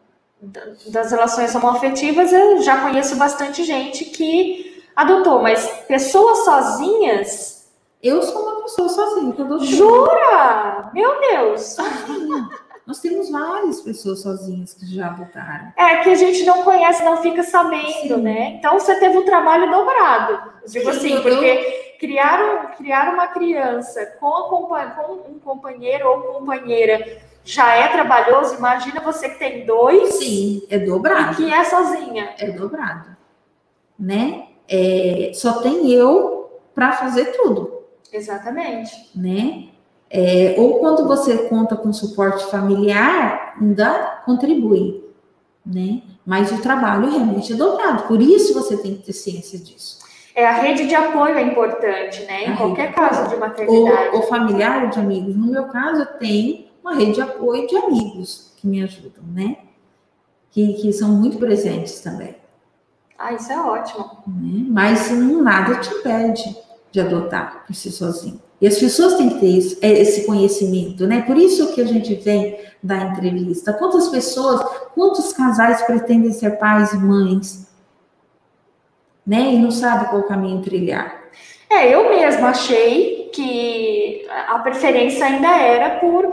das 0.90 1.12
relações 1.12 1.56
homoafetivas, 1.56 2.34
eu 2.34 2.62
já 2.62 2.82
conheço 2.82 3.16
bastante 3.16 3.64
gente 3.64 4.06
que 4.06 4.84
adotou, 4.94 5.42
mas 5.42 5.66
pessoas 5.88 6.40
sozinhas 6.40 7.64
eu 8.02 8.22
sou 8.22 8.42
uma 8.42 8.53
pessoa 8.64 8.90
sozinha, 8.90 9.34
dou 9.34 9.60
Jura? 9.60 10.90
Meu 10.94 11.20
Deus! 11.20 11.78
Nós 12.86 13.00
temos 13.00 13.30
várias 13.30 13.80
pessoas 13.80 14.22
sozinhas 14.22 14.74
que 14.74 14.86
já 14.94 15.10
votaram. 15.10 15.72
É, 15.78 15.98
que 15.98 16.10
a 16.10 16.16
gente 16.16 16.44
não 16.44 16.64
conhece, 16.64 17.04
não 17.04 17.18
fica 17.18 17.42
sabendo, 17.42 18.16
Sim. 18.16 18.22
né? 18.22 18.56
Então 18.60 18.78
você 18.78 19.00
teve 19.00 19.18
um 19.18 19.26
trabalho 19.26 19.72
dobrado. 19.72 20.52
Digo 20.68 20.90
assim, 20.90 21.22
porque 21.22 21.96
criar, 21.98 22.76
criar 22.76 23.14
uma 23.14 23.28
criança 23.28 24.06
com, 24.20 24.30
com 24.50 25.32
um 25.32 25.40
companheiro 25.40 26.10
ou 26.10 26.40
companheira 26.40 27.22
já 27.46 27.74
é 27.74 27.88
trabalhoso. 27.88 28.56
Imagina 28.56 29.00
você 29.00 29.30
que 29.30 29.40
tem 29.40 29.66
dois. 29.66 30.16
Sim, 30.16 30.64
é 30.70 30.78
dobrado. 30.78 31.34
E 31.34 31.36
que 31.38 31.54
é 31.54 31.64
sozinha. 31.64 32.36
É 32.38 32.52
dobrado. 32.52 33.16
Né? 33.98 34.48
É, 34.68 35.32
só 35.34 35.62
tem 35.62 35.90
eu 35.90 36.62
para 36.76 36.92
fazer 36.92 37.28
tudo. 37.38 37.73
Exatamente. 38.14 39.10
Né? 39.16 39.70
É, 40.10 40.54
ou 40.60 40.78
quando 40.78 41.08
você 41.08 41.50
conta 41.50 41.76
com 41.76 41.92
suporte 41.92 42.46
familiar, 42.46 43.56
ainda 43.60 44.22
contribui, 44.26 45.04
né? 45.66 46.04
Mas 46.24 46.52
o 46.52 46.62
trabalho 46.62 47.10
realmente 47.10 47.52
é 47.52 47.56
dobrado, 47.56 48.04
por 48.04 48.22
isso 48.22 48.54
você 48.54 48.78
tem 48.78 48.96
que 48.96 49.04
ter 49.04 49.14
ciência 49.14 49.58
disso. 49.58 50.04
É, 50.36 50.48
a 50.48 50.54
rede 50.54 50.88
de 50.88 50.94
apoio 50.94 51.36
é 51.36 51.42
importante, 51.42 52.24
né? 52.26 52.46
Em 52.46 52.54
a 52.54 52.58
qualquer 52.58 52.94
caso 52.94 53.28
de 53.28 53.36
maternidade. 53.38 54.10
Ou, 54.10 54.22
ou 54.22 54.28
familiar 54.28 54.84
ou 54.84 54.90
de 54.90 55.00
amigos. 55.00 55.36
No 55.36 55.48
meu 55.48 55.66
caso, 55.66 56.02
eu 56.02 56.06
tenho 56.06 56.66
uma 56.84 56.96
rede 56.96 57.14
de 57.14 57.22
apoio 57.22 57.68
de 57.68 57.76
amigos 57.76 58.54
que 58.58 58.68
me 58.68 58.84
ajudam, 58.84 59.24
né? 59.34 59.58
Que, 60.52 60.74
que 60.74 60.94
são 60.94 61.10
muito 61.10 61.38
presentes 61.38 62.02
também. 62.02 62.36
Ah, 63.18 63.34
isso 63.34 63.52
é 63.52 63.60
ótimo. 63.60 64.24
Né? 64.28 64.66
Mas 64.70 65.10
nada 65.12 65.76
te 65.76 65.92
impede 65.94 66.56
de 66.94 67.02
adotar 67.02 67.66
por 67.66 67.76
si 67.76 67.92
sozinho. 67.92 68.40
E 68.62 68.68
as 68.68 68.78
pessoas 68.78 69.16
têm 69.16 69.30
que 69.30 69.40
ter 69.40 69.58
esse, 69.58 69.80
é, 69.82 69.92
esse 69.92 70.26
conhecimento, 70.26 71.08
né? 71.08 71.24
Por 71.24 71.36
isso 71.36 71.74
que 71.74 71.82
a 71.82 71.86
gente 71.86 72.14
vem 72.14 72.58
da 72.82 72.96
entrevista. 72.98 73.74
Quantas 73.74 74.08
pessoas, 74.10 74.62
quantos 74.94 75.34
casais 75.34 75.82
pretendem 75.82 76.32
ser 76.32 76.52
pais 76.52 76.94
e 76.94 76.98
mães, 76.98 77.68
né? 79.26 79.54
E 79.54 79.58
não 79.58 79.72
sabem 79.72 80.08
qual 80.08 80.24
caminho 80.24 80.62
trilhar. 80.62 81.24
É, 81.68 81.94
eu 81.94 82.10
mesma 82.10 82.50
achei 82.50 83.32
que 83.34 84.28
a 84.48 84.60
preferência 84.60 85.26
ainda 85.26 85.50
era 85.58 86.00
por 86.00 86.32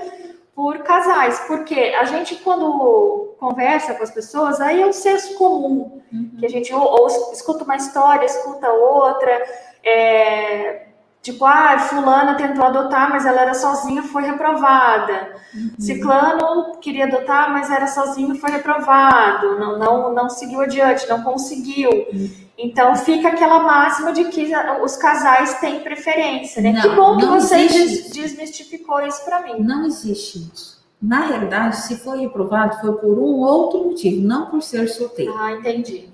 por 0.61 0.77
casais, 0.81 1.41
porque 1.47 1.75
a 1.75 2.05
gente, 2.05 2.37
quando 2.37 3.35
conversa 3.41 3.95
com 3.95 4.03
as 4.03 4.11
pessoas, 4.11 4.61
aí 4.61 4.83
é 4.83 4.87
um 4.87 4.93
senso 4.93 5.35
comum, 5.39 6.03
uhum. 6.13 6.33
que 6.39 6.45
a 6.45 6.51
gente 6.51 6.71
ou, 6.75 6.83
ou, 6.83 7.07
escuta 7.33 7.65
uma 7.65 7.77
história, 7.77 8.27
escuta 8.27 8.71
outra, 8.71 9.43
é, 9.85 10.87
tipo, 11.23 11.45
ah, 11.45 11.79
fulana 11.79 12.35
tentou 12.35 12.65
adotar, 12.65 13.11
mas 13.11 13.27
ela 13.27 13.41
era 13.43 13.55
sozinha, 13.55 14.03
foi 14.03 14.23
reprovada. 14.23 15.35
Uhum. 15.55 15.71
Ciclano 15.79 16.79
queria 16.81 17.07
adotar, 17.07 17.53
mas 17.53 17.71
era 17.71 17.87
sozinho, 17.87 18.35
foi 18.37 18.51
reprovado, 18.51 19.59
não, 19.59 19.79
não, 19.79 20.15
não 20.15 20.31
seguiu 20.31 20.61
adiante, 20.61 21.09
não 21.09 21.23
conseguiu. 21.23 21.91
Uhum. 21.91 22.31
Então 22.63 22.95
fica 22.95 23.29
aquela 23.29 23.61
máxima 23.61 24.13
de 24.13 24.25
que 24.25 24.53
os 24.83 24.97
casais 24.97 25.59
têm 25.61 25.81
preferência, 25.81 26.61
né? 26.61 26.73
Não, 26.73 26.83
que 26.83 26.89
bom 26.91 27.17
que 27.17 27.27
você 27.27 27.67
des 27.67 28.11
desmistificou 28.11 29.01
isso 29.01 29.25
para 29.25 29.41
mim. 29.43 29.61
Não 29.61 29.87
existe 29.87 30.51
isso. 30.53 30.79
Na 31.01 31.25
realidade, 31.25 31.77
se 31.77 31.97
foi 31.97 32.21
reprovado, 32.21 32.79
foi 32.83 32.93
por 32.99 33.19
um 33.19 33.39
outro 33.39 33.85
motivo, 33.85 34.27
não 34.27 34.47
por 34.47 34.63
ser 34.63 34.87
solteiro. 34.89 35.35
Ah, 35.35 35.53
entendi. 35.53 36.11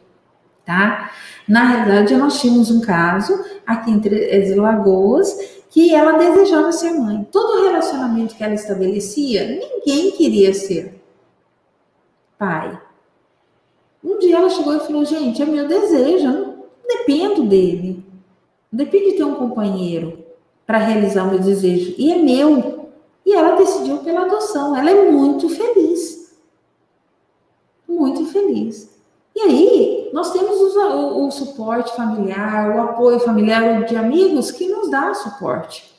Tá? 0.66 1.12
Na 1.46 1.64
realidade, 1.64 2.16
nós 2.16 2.40
tínhamos 2.40 2.72
um 2.72 2.80
caso 2.80 3.32
aqui 3.64 3.92
entre 3.92 4.34
as 4.34 4.56
Lagoas 4.56 5.32
que 5.70 5.94
ela 5.94 6.18
desejava 6.18 6.72
ser 6.72 6.90
mãe. 6.94 7.26
Todo 7.30 7.62
relacionamento 7.62 8.34
que 8.34 8.42
ela 8.42 8.54
estabelecia, 8.54 9.46
ninguém 9.46 10.10
queria 10.10 10.52
ser 10.52 11.00
pai. 12.36 12.80
Um 14.02 14.18
dia 14.18 14.38
ela 14.38 14.50
chegou 14.50 14.76
e 14.76 14.80
falou: 14.80 15.04
Gente, 15.04 15.40
é 15.40 15.46
meu 15.46 15.68
desejo, 15.68 16.26
eu 16.26 16.32
não 16.32 16.64
dependo 16.86 17.44
dele. 17.44 18.04
Depende 18.70 19.12
de 19.12 19.16
ter 19.18 19.24
um 19.24 19.34
companheiro 19.34 20.24
para 20.66 20.78
realizar 20.78 21.24
o 21.24 21.30
meu 21.30 21.38
desejo. 21.38 21.94
E 21.96 22.12
é 22.12 22.16
meu. 22.16 22.90
E 23.24 23.32
ela 23.32 23.56
decidiu 23.56 23.98
pela 23.98 24.22
adoção. 24.22 24.76
Ela 24.76 24.90
é 24.90 25.10
muito 25.10 25.48
feliz. 25.48 26.36
Muito 27.88 28.26
feliz. 28.26 28.96
E 29.34 29.40
aí, 29.40 29.75
nós 30.16 30.30
temos 30.30 30.56
o, 30.58 30.80
o, 30.80 31.26
o 31.26 31.30
suporte 31.30 31.94
familiar, 31.94 32.74
o 32.74 32.80
apoio 32.80 33.20
familiar 33.20 33.84
de 33.84 33.94
amigos 33.96 34.50
que 34.50 34.66
nos 34.66 34.90
dá 34.90 35.12
suporte. 35.12 35.94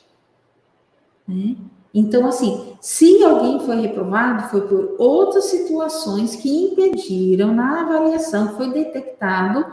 Né? 1.28 1.54
Então, 1.94 2.26
assim, 2.26 2.72
se 2.80 3.22
alguém 3.22 3.60
foi 3.60 3.76
reprovado, 3.76 4.48
foi 4.48 4.62
por 4.62 4.96
outras 4.98 5.44
situações 5.44 6.34
que 6.34 6.50
impediram 6.50 7.54
na 7.54 7.82
avaliação, 7.82 8.56
foi 8.56 8.72
detectado 8.72 9.64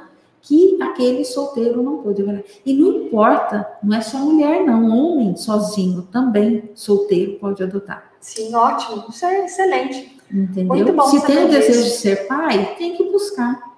que 0.44 0.80
aquele 0.80 1.26
solteiro 1.26 1.82
não 1.82 2.04
pôde 2.04 2.22
avaliar. 2.22 2.44
E 2.64 2.72
não 2.76 2.92
importa, 2.92 3.68
não 3.82 3.98
é 3.98 4.02
só 4.02 4.20
mulher, 4.20 4.64
não, 4.64 4.96
homem 4.96 5.36
sozinho 5.36 6.04
também 6.12 6.70
solteiro 6.76 7.40
pode 7.40 7.64
adotar. 7.64 8.12
Sim, 8.22 8.54
ótimo, 8.54 9.06
isso 9.10 9.26
é 9.26 9.46
excelente. 9.46 10.22
Entendeu? 10.32 10.68
Muito 10.68 10.94
bom 10.94 11.08
se 11.08 11.26
tem 11.26 11.46
o 11.46 11.50
desejo 11.50 11.82
de 11.82 11.90
ser 11.90 12.28
pai, 12.28 12.76
tem 12.78 12.96
que 12.96 13.12
buscar. 13.12 13.75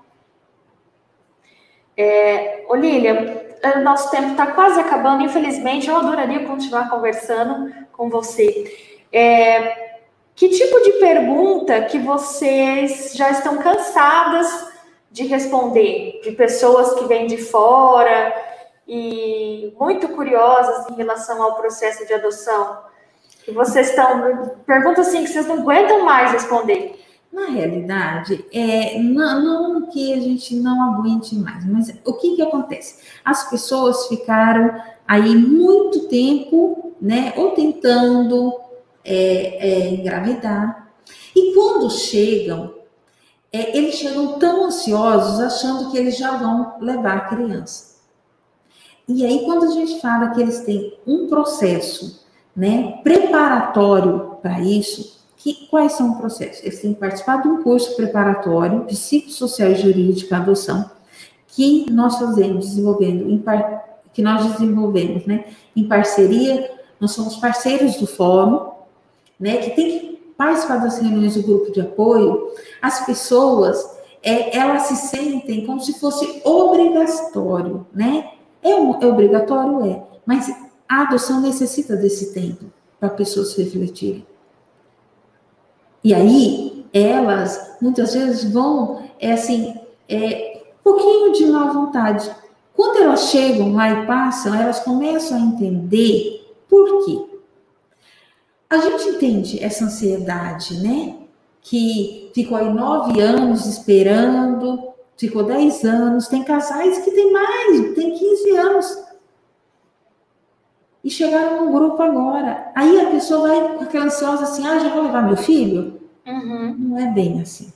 É, 1.97 2.63
Olília, 2.69 3.57
nosso 3.83 4.11
tempo 4.11 4.31
está 4.31 4.47
quase 4.47 4.79
acabando, 4.79 5.23
infelizmente, 5.23 5.89
eu 5.89 5.97
adoraria 5.97 6.45
continuar 6.45 6.89
conversando 6.89 7.73
com 7.91 8.09
você. 8.09 8.71
É, 9.11 9.97
que 10.35 10.49
tipo 10.49 10.79
de 10.81 10.91
pergunta 10.93 11.81
que 11.85 11.97
vocês 11.97 13.13
já 13.15 13.31
estão 13.31 13.57
cansadas 13.57 14.71
de 15.09 15.25
responder? 15.25 16.21
De 16.23 16.31
pessoas 16.33 16.93
que 16.93 17.05
vêm 17.05 17.25
de 17.25 17.37
fora 17.37 18.35
e 18.87 19.73
muito 19.79 20.09
curiosas 20.09 20.87
em 20.91 20.95
relação 20.95 21.41
ao 21.41 21.55
processo 21.55 22.05
de 22.05 22.13
adoção? 22.13 22.83
Que 23.43 23.51
vocês 23.51 23.89
estão. 23.89 24.55
Pergunta 24.65 25.01
assim 25.01 25.23
que 25.23 25.29
vocês 25.29 25.47
não 25.47 25.59
aguentam 25.59 26.03
mais 26.03 26.31
responder. 26.31 27.03
Na 27.31 27.47
realidade, 27.47 28.45
é, 28.51 28.99
não, 28.99 29.43
não, 29.43 29.87
que 29.87 30.13
a 30.13 30.19
gente 30.19 30.55
não 30.55 30.81
aguente 30.81 31.35
mais, 31.35 31.65
mas 31.65 31.93
o 32.05 32.13
que, 32.13 32.35
que 32.35 32.41
acontece? 32.41 33.03
As 33.23 33.49
pessoas 33.49 34.07
ficaram 34.07 34.81
aí 35.07 35.35
muito 35.35 36.07
tempo, 36.07 36.93
né, 37.01 37.33
ou 37.35 37.51
tentando 37.51 38.59
é, 39.03 39.69
é, 39.69 39.89
engravidar, 39.93 40.91
e 41.35 41.53
quando 41.53 41.89
chegam, 41.91 42.73
é, 43.51 43.77
eles 43.77 43.95
chegam 43.95 44.39
tão 44.39 44.65
ansiosos, 44.65 45.39
achando 45.39 45.91
que 45.91 45.97
eles 45.97 46.17
já 46.17 46.37
vão 46.37 46.75
levar 46.81 47.17
a 47.17 47.27
criança. 47.27 47.97
E 49.07 49.25
aí, 49.25 49.45
quando 49.45 49.65
a 49.65 49.71
gente 49.71 50.01
fala 50.01 50.31
que 50.31 50.41
eles 50.41 50.61
têm 50.61 50.97
um 51.07 51.27
processo 51.27 52.25
né, 52.55 52.99
preparatório 53.03 54.37
para 54.41 54.59
isso, 54.59 55.16
que, 55.53 55.67
quais 55.67 55.93
são 55.93 56.11
os 56.11 56.17
processos? 56.17 56.63
Eles 56.63 56.81
têm 56.81 56.93
que 56.93 56.99
participar 56.99 57.41
de 57.41 57.47
um 57.47 57.63
curso 57.63 57.95
preparatório 57.95 58.81
psicossocial 58.81 59.71
e 59.71 59.75
jurídica 59.75 60.37
adoção 60.37 60.89
que 61.47 61.91
nós 61.91 62.17
fazemos, 62.17 62.67
desenvolvendo, 62.67 63.39
par, 63.39 64.01
que 64.13 64.21
nós 64.21 64.45
desenvolvemos, 64.51 65.25
né, 65.25 65.45
em 65.75 65.87
parceria, 65.87 66.69
nós 66.99 67.11
somos 67.11 67.37
parceiros 67.37 67.95
do 67.95 68.05
fórum, 68.05 68.71
né, 69.39 69.57
que 69.57 69.71
tem 69.71 69.99
que 69.99 70.33
participar 70.37 70.77
das 70.77 70.99
reuniões 70.99 71.35
do 71.35 71.43
grupo 71.43 71.71
de 71.71 71.81
apoio, 71.81 72.51
as 72.81 73.05
pessoas, 73.05 73.97
é, 74.21 74.55
elas 74.55 74.83
se 74.83 74.95
sentem 74.95 75.65
como 75.65 75.79
se 75.79 75.99
fosse 75.99 76.41
obrigatório, 76.43 77.87
né? 77.93 78.31
É, 78.61 78.75
um, 78.75 79.01
é 79.01 79.05
obrigatório, 79.07 79.85
é, 79.85 80.03
mas 80.25 80.47
a 80.87 81.03
adoção 81.03 81.41
necessita 81.41 81.95
desse 81.95 82.33
tempo 82.33 82.65
para 82.99 83.09
pessoas 83.09 83.55
refletirem. 83.55 84.25
E 86.07 86.13
aí, 86.13 86.85
elas 86.93 87.75
muitas 87.81 88.13
vezes 88.13 88.49
vão, 88.49 89.03
é 89.19 89.33
assim, 89.33 89.75
é, 90.07 90.63
um 90.79 90.81
pouquinho 90.81 91.33
de 91.33 91.47
má 91.47 91.65
vontade. 91.69 92.33
Quando 92.73 93.03
elas 93.03 93.23
chegam 93.29 93.73
lá 93.73 93.89
e 93.89 94.05
passam, 94.05 94.55
elas 94.55 94.79
começam 94.79 95.37
a 95.37 95.41
entender 95.41 96.49
por 96.69 97.03
quê. 97.03 97.25
A 98.69 98.77
gente 98.77 99.09
entende 99.09 99.61
essa 99.61 99.83
ansiedade, 99.83 100.81
né? 100.81 101.17
Que 101.61 102.31
ficou 102.33 102.57
aí 102.57 102.73
nove 102.73 103.19
anos 103.19 103.65
esperando, 103.65 104.93
ficou 105.17 105.43
dez 105.43 105.83
anos, 105.83 106.29
tem 106.29 106.41
casais 106.41 106.99
que 106.99 107.11
tem 107.11 107.33
mais, 107.33 107.93
tem 107.95 108.13
15 108.13 108.51
anos. 108.55 109.03
E 111.03 111.09
chegaram 111.09 111.65
num 111.65 111.73
grupo 111.73 112.01
agora. 112.01 112.71
Aí 112.73 112.97
a 112.97 113.11
pessoa 113.11 113.49
vai 113.49 113.83
aquela 113.83 114.05
ansiosa 114.05 114.43
assim, 114.43 114.65
ah, 114.65 114.79
já 114.79 114.87
vou 114.87 115.03
levar 115.03 115.23
meu 115.23 115.35
filho? 115.35 115.96
Uhum. 116.27 116.75
Não 116.77 116.99
é 116.99 117.11
bem 117.11 117.41
assim. 117.41 117.71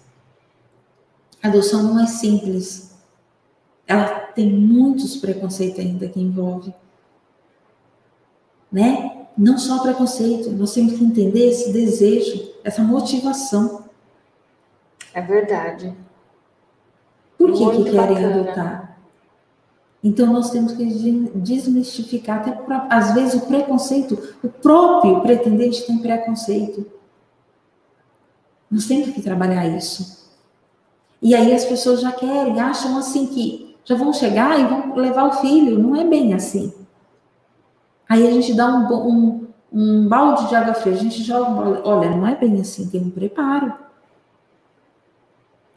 A 1.41 1.47
adoção 1.47 1.83
não 1.83 2.03
é 2.03 2.05
simples. 2.05 2.93
Ela 3.87 4.07
tem 4.35 4.51
muitos 4.51 5.17
preconceitos 5.17 5.79
ainda 5.79 6.07
que 6.07 6.19
envolve. 6.19 6.73
Né? 8.71 9.27
Não 9.37 9.57
só 9.57 9.81
preconceito, 9.81 10.51
nós 10.51 10.73
temos 10.73 10.93
que 10.93 11.03
entender 11.03 11.49
esse 11.49 11.71
desejo, 11.71 12.53
essa 12.63 12.83
motivação. 12.83 13.85
É 15.13 15.21
verdade. 15.21 15.95
Por 17.37 17.53
que, 17.53 17.83
que 17.83 17.91
querem 17.91 18.15
bacana. 18.15 18.41
adotar? 18.41 18.97
Então 20.03 20.31
nós 20.33 20.49
temos 20.51 20.73
que 20.73 20.85
desmistificar, 21.35 22.39
até 22.39 22.57
às 22.89 23.13
vezes 23.13 23.35
o 23.35 23.45
preconceito, 23.45 24.35
o 24.43 24.49
próprio 24.49 25.21
pretendente 25.21 25.85
tem 25.85 25.97
preconceito. 25.99 26.85
Nós 28.71 28.85
temos 28.85 29.09
que 29.09 29.21
trabalhar 29.21 29.67
isso. 29.67 30.21
E 31.21 31.35
aí 31.35 31.53
as 31.53 31.65
pessoas 31.65 31.99
já 32.01 32.11
querem, 32.11 32.59
acham 32.59 32.97
assim 32.97 33.27
que 33.27 33.75
já 33.83 33.95
vão 33.95 34.13
chegar 34.13 34.59
e 34.59 34.65
vão 34.65 34.95
levar 34.95 35.25
o 35.25 35.33
filho. 35.33 35.77
Não 35.77 35.95
é 35.95 36.05
bem 36.05 36.33
assim. 36.33 36.73
Aí 38.07 38.27
a 38.27 38.31
gente 38.31 38.53
dá 38.53 38.67
um, 38.67 38.87
um, 38.93 39.47
um 39.71 40.07
balde 40.07 40.47
de 40.47 40.55
água 40.55 40.73
fria, 40.73 40.93
a 40.93 40.97
gente 40.97 41.21
joga. 41.21 41.81
Olha, 41.83 42.09
não 42.09 42.25
é 42.25 42.35
bem 42.35 42.59
assim, 42.59 42.89
tem 42.89 43.01
um 43.01 43.09
preparo. 43.09 43.73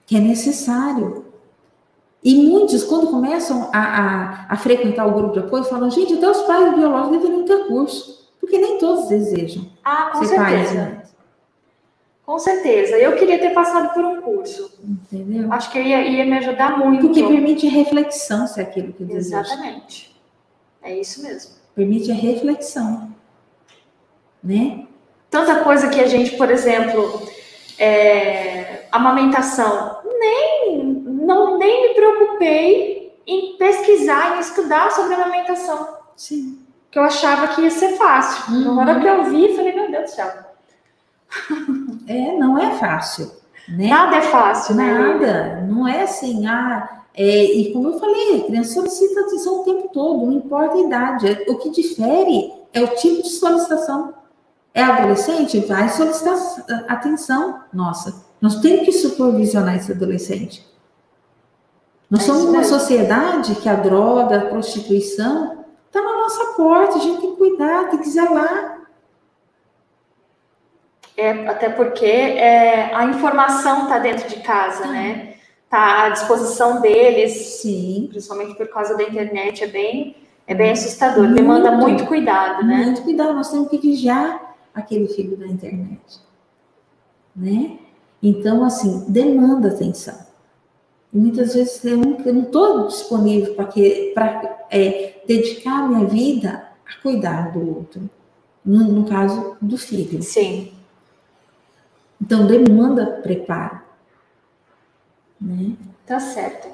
Que 0.06 0.16
é 0.16 0.20
necessário. 0.20 1.24
E 2.22 2.34
muitos, 2.48 2.84
quando 2.84 3.08
começam 3.08 3.68
a, 3.72 3.78
a, 3.78 4.46
a, 4.48 4.56
frequentar 4.56 5.06
o 5.06 5.12
grupo 5.12 5.34
de 5.34 5.40
apoio, 5.40 5.64
falam, 5.64 5.90
gente, 5.90 6.14
até 6.14 6.30
os 6.30 6.40
pais 6.42 6.74
biológicos 6.74 7.18
deveriam 7.18 7.44
ter 7.44 7.66
curso. 7.66 8.30
Porque 8.40 8.58
nem 8.58 8.78
todos 8.78 9.08
desejam 9.08 9.66
ah, 9.84 10.10
com 10.12 10.20
ser 10.20 10.28
certeza. 10.28 10.44
pais. 10.44 10.74
Né? 10.74 11.03
Com 12.24 12.38
certeza. 12.38 12.96
Eu 12.96 13.16
queria 13.16 13.38
ter 13.38 13.50
passado 13.50 13.92
por 13.92 14.04
um 14.04 14.22
curso. 14.22 14.78
Entendeu? 14.82 15.52
Acho 15.52 15.70
que 15.70 15.78
ia, 15.78 16.02
ia 16.02 16.24
me 16.24 16.38
ajudar 16.38 16.78
muito. 16.78 17.02
Porque 17.02 17.22
permite 17.22 17.68
reflexão, 17.68 18.46
se 18.46 18.60
é 18.60 18.62
aquilo 18.62 18.92
que 18.92 19.04
deseja. 19.04 19.40
Exatamente. 19.40 20.14
É 20.82 20.98
isso 20.98 21.22
mesmo. 21.22 21.52
permite 21.74 22.10
a 22.10 22.14
reflexão, 22.14 23.10
né? 24.42 24.86
Tanta 25.30 25.64
coisa 25.64 25.88
que 25.88 25.98
a 25.98 26.06
gente, 26.06 26.36
por 26.36 26.50
exemplo, 26.50 27.26
é, 27.78 28.86
amamentação, 28.92 29.98
nem, 30.04 30.78
não, 30.78 31.58
nem 31.58 31.88
me 31.88 31.94
preocupei 31.94 33.18
em 33.26 33.56
pesquisar, 33.56 34.36
em 34.36 34.40
estudar 34.40 34.92
sobre 34.92 35.14
amamentação. 35.14 35.98
Sim. 36.16 36.60
Que 36.90 36.98
eu 36.98 37.02
achava 37.02 37.48
que 37.48 37.62
ia 37.62 37.70
ser 37.70 37.96
fácil. 37.96 38.54
Uhum. 38.54 38.74
Na 38.74 38.82
hora 38.82 39.00
que 39.00 39.06
eu 39.06 39.24
vi, 39.24 39.56
falei, 39.56 39.72
meu 39.72 39.90
Deus 39.90 40.10
do 40.10 40.14
céu. 40.14 40.32
É, 42.06 42.36
não 42.36 42.58
é 42.58 42.74
fácil, 42.76 43.30
né? 43.68 43.88
Nada 43.88 44.16
é 44.16 44.22
fácil, 44.22 44.74
né? 44.74 44.92
Nada, 44.92 45.66
não 45.68 45.86
é 45.88 46.02
assim, 46.02 46.46
ah, 46.46 47.02
é, 47.14 47.44
e 47.44 47.72
como 47.72 47.88
eu 47.88 47.98
falei, 47.98 48.40
a 48.40 48.44
criança 48.44 48.74
solicita 48.74 49.20
atenção 49.20 49.60
o 49.60 49.64
tempo 49.64 49.88
todo, 49.92 50.26
não 50.26 50.32
importa 50.32 50.74
a 50.74 50.80
idade. 50.80 51.44
O 51.48 51.56
que 51.56 51.70
difere 51.70 52.52
é 52.72 52.82
o 52.82 52.88
tipo 52.96 53.22
de 53.22 53.30
solicitação. 53.30 54.14
É 54.74 54.82
adolescente? 54.82 55.60
Vai 55.60 55.88
solicitar 55.88 56.36
atenção 56.88 57.60
nossa. 57.72 58.24
Nós 58.40 58.56
temos 58.56 58.84
que 58.84 58.92
supervisionar 58.92 59.76
esse 59.76 59.92
adolescente. 59.92 60.66
Nós 62.10 62.22
É 62.22 62.26
somos 62.26 62.42
uma 62.42 62.58
mesmo. 62.58 62.78
sociedade 62.78 63.54
que 63.54 63.68
a 63.68 63.74
droga, 63.74 64.36
a 64.36 64.46
prostituição, 64.46 65.64
está 65.86 66.02
na 66.02 66.12
nossa 66.18 66.44
porta. 66.56 66.96
A 66.96 67.00
gente 67.00 67.20
tem 67.20 67.30
que 67.30 67.36
cuidar, 67.36 67.88
tem 67.90 68.00
que 68.00 68.10
zelar. 68.10 68.73
É, 71.16 71.30
até 71.46 71.68
porque 71.68 72.04
é, 72.04 72.94
a 72.94 73.04
informação 73.06 73.84
está 73.84 73.98
dentro 73.98 74.28
de 74.28 74.36
casa, 74.42 74.86
né? 74.86 75.34
Tá 75.70 76.04
à 76.04 76.08
disposição 76.10 76.80
deles, 76.80 77.32
Sim. 77.60 78.08
principalmente 78.10 78.54
por 78.54 78.68
causa 78.68 78.96
da 78.96 79.02
internet, 79.02 79.62
é 79.62 79.66
bem, 79.66 80.16
é 80.46 80.54
bem 80.54 80.72
assustador. 80.72 81.28
Demanda 81.32 81.70
Muito. 81.70 81.84
muito 81.84 82.06
cuidado, 82.06 82.64
né? 82.66 82.84
Muito 82.84 83.02
cuidado, 83.02 83.32
nós 83.32 83.50
temos 83.50 83.68
que 83.68 83.78
vigiar 83.78 84.56
aquele 84.74 85.06
filho 85.08 85.36
da 85.36 85.46
internet. 85.46 86.00
Né? 87.34 87.78
Então, 88.22 88.64
assim, 88.64 89.04
demanda 89.08 89.68
atenção. 89.68 90.18
Muitas 91.12 91.54
vezes 91.54 91.84
eu 91.84 91.96
não 91.96 92.42
estou 92.42 92.88
disponível 92.88 93.54
para 93.54 94.66
é, 94.68 95.22
dedicar 95.26 95.84
a 95.84 95.88
minha 95.88 96.06
vida 96.06 96.68
a 96.84 97.02
cuidar 97.02 97.52
do 97.52 97.76
outro. 97.76 98.10
No, 98.64 98.84
no 98.84 99.04
caso 99.08 99.56
do 99.60 99.76
filho. 99.78 100.22
Sim. 100.22 100.73
Então, 102.20 102.46
demanda 102.46 103.20
preparo. 103.22 103.80
Né? 105.40 105.72
Tá 106.06 106.20
certo. 106.20 106.68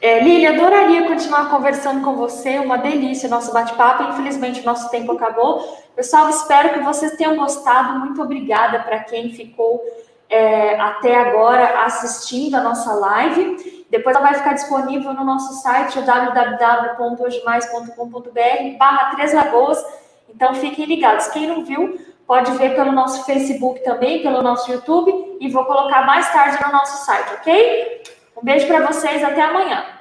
É, 0.00 0.20
Lili, 0.20 0.46
adoraria 0.46 1.08
continuar 1.08 1.48
conversando 1.48 2.04
com 2.04 2.14
você, 2.14 2.58
uma 2.58 2.76
delícia 2.76 3.28
nosso 3.28 3.52
bate-papo. 3.54 4.02
Infelizmente, 4.02 4.60
o 4.60 4.64
nosso 4.64 4.90
tempo 4.90 5.12
acabou. 5.12 5.82
Pessoal, 5.96 6.28
espero 6.28 6.74
que 6.74 6.80
vocês 6.80 7.16
tenham 7.16 7.36
gostado. 7.36 7.98
Muito 8.00 8.20
obrigada 8.20 8.80
para 8.80 8.98
quem 8.98 9.32
ficou 9.32 9.80
é, 10.28 10.78
até 10.78 11.16
agora 11.16 11.84
assistindo 11.84 12.56
a 12.56 12.60
nossa 12.60 12.92
live. 12.92 13.86
Depois 13.88 14.14
ela 14.14 14.26
vai 14.26 14.34
ficar 14.34 14.52
disponível 14.52 15.14
no 15.14 15.24
nosso 15.24 15.54
site, 15.62 16.02
www.hojemais.com.br 16.02 18.78
barra 18.78 19.14
Três 19.14 19.32
Lagoas. 19.32 19.82
Então, 20.28 20.52
fiquem 20.54 20.84
ligados. 20.84 21.28
Quem 21.28 21.46
não 21.46 21.64
viu, 21.64 21.98
pode 22.26 22.52
ver 22.52 22.74
pelo 22.74 22.92
nosso 22.92 23.24
Facebook 23.24 23.82
também, 23.84 24.22
pelo 24.22 24.42
nosso 24.42 24.70
YouTube. 24.70 25.36
E 25.40 25.48
vou 25.48 25.64
colocar 25.64 26.06
mais 26.06 26.30
tarde 26.32 26.58
no 26.64 26.72
nosso 26.72 27.04
site, 27.04 27.34
ok? 27.34 28.02
Um 28.36 28.44
beijo 28.44 28.66
para 28.66 28.86
vocês, 28.86 29.22
até 29.22 29.42
amanhã. 29.42 29.93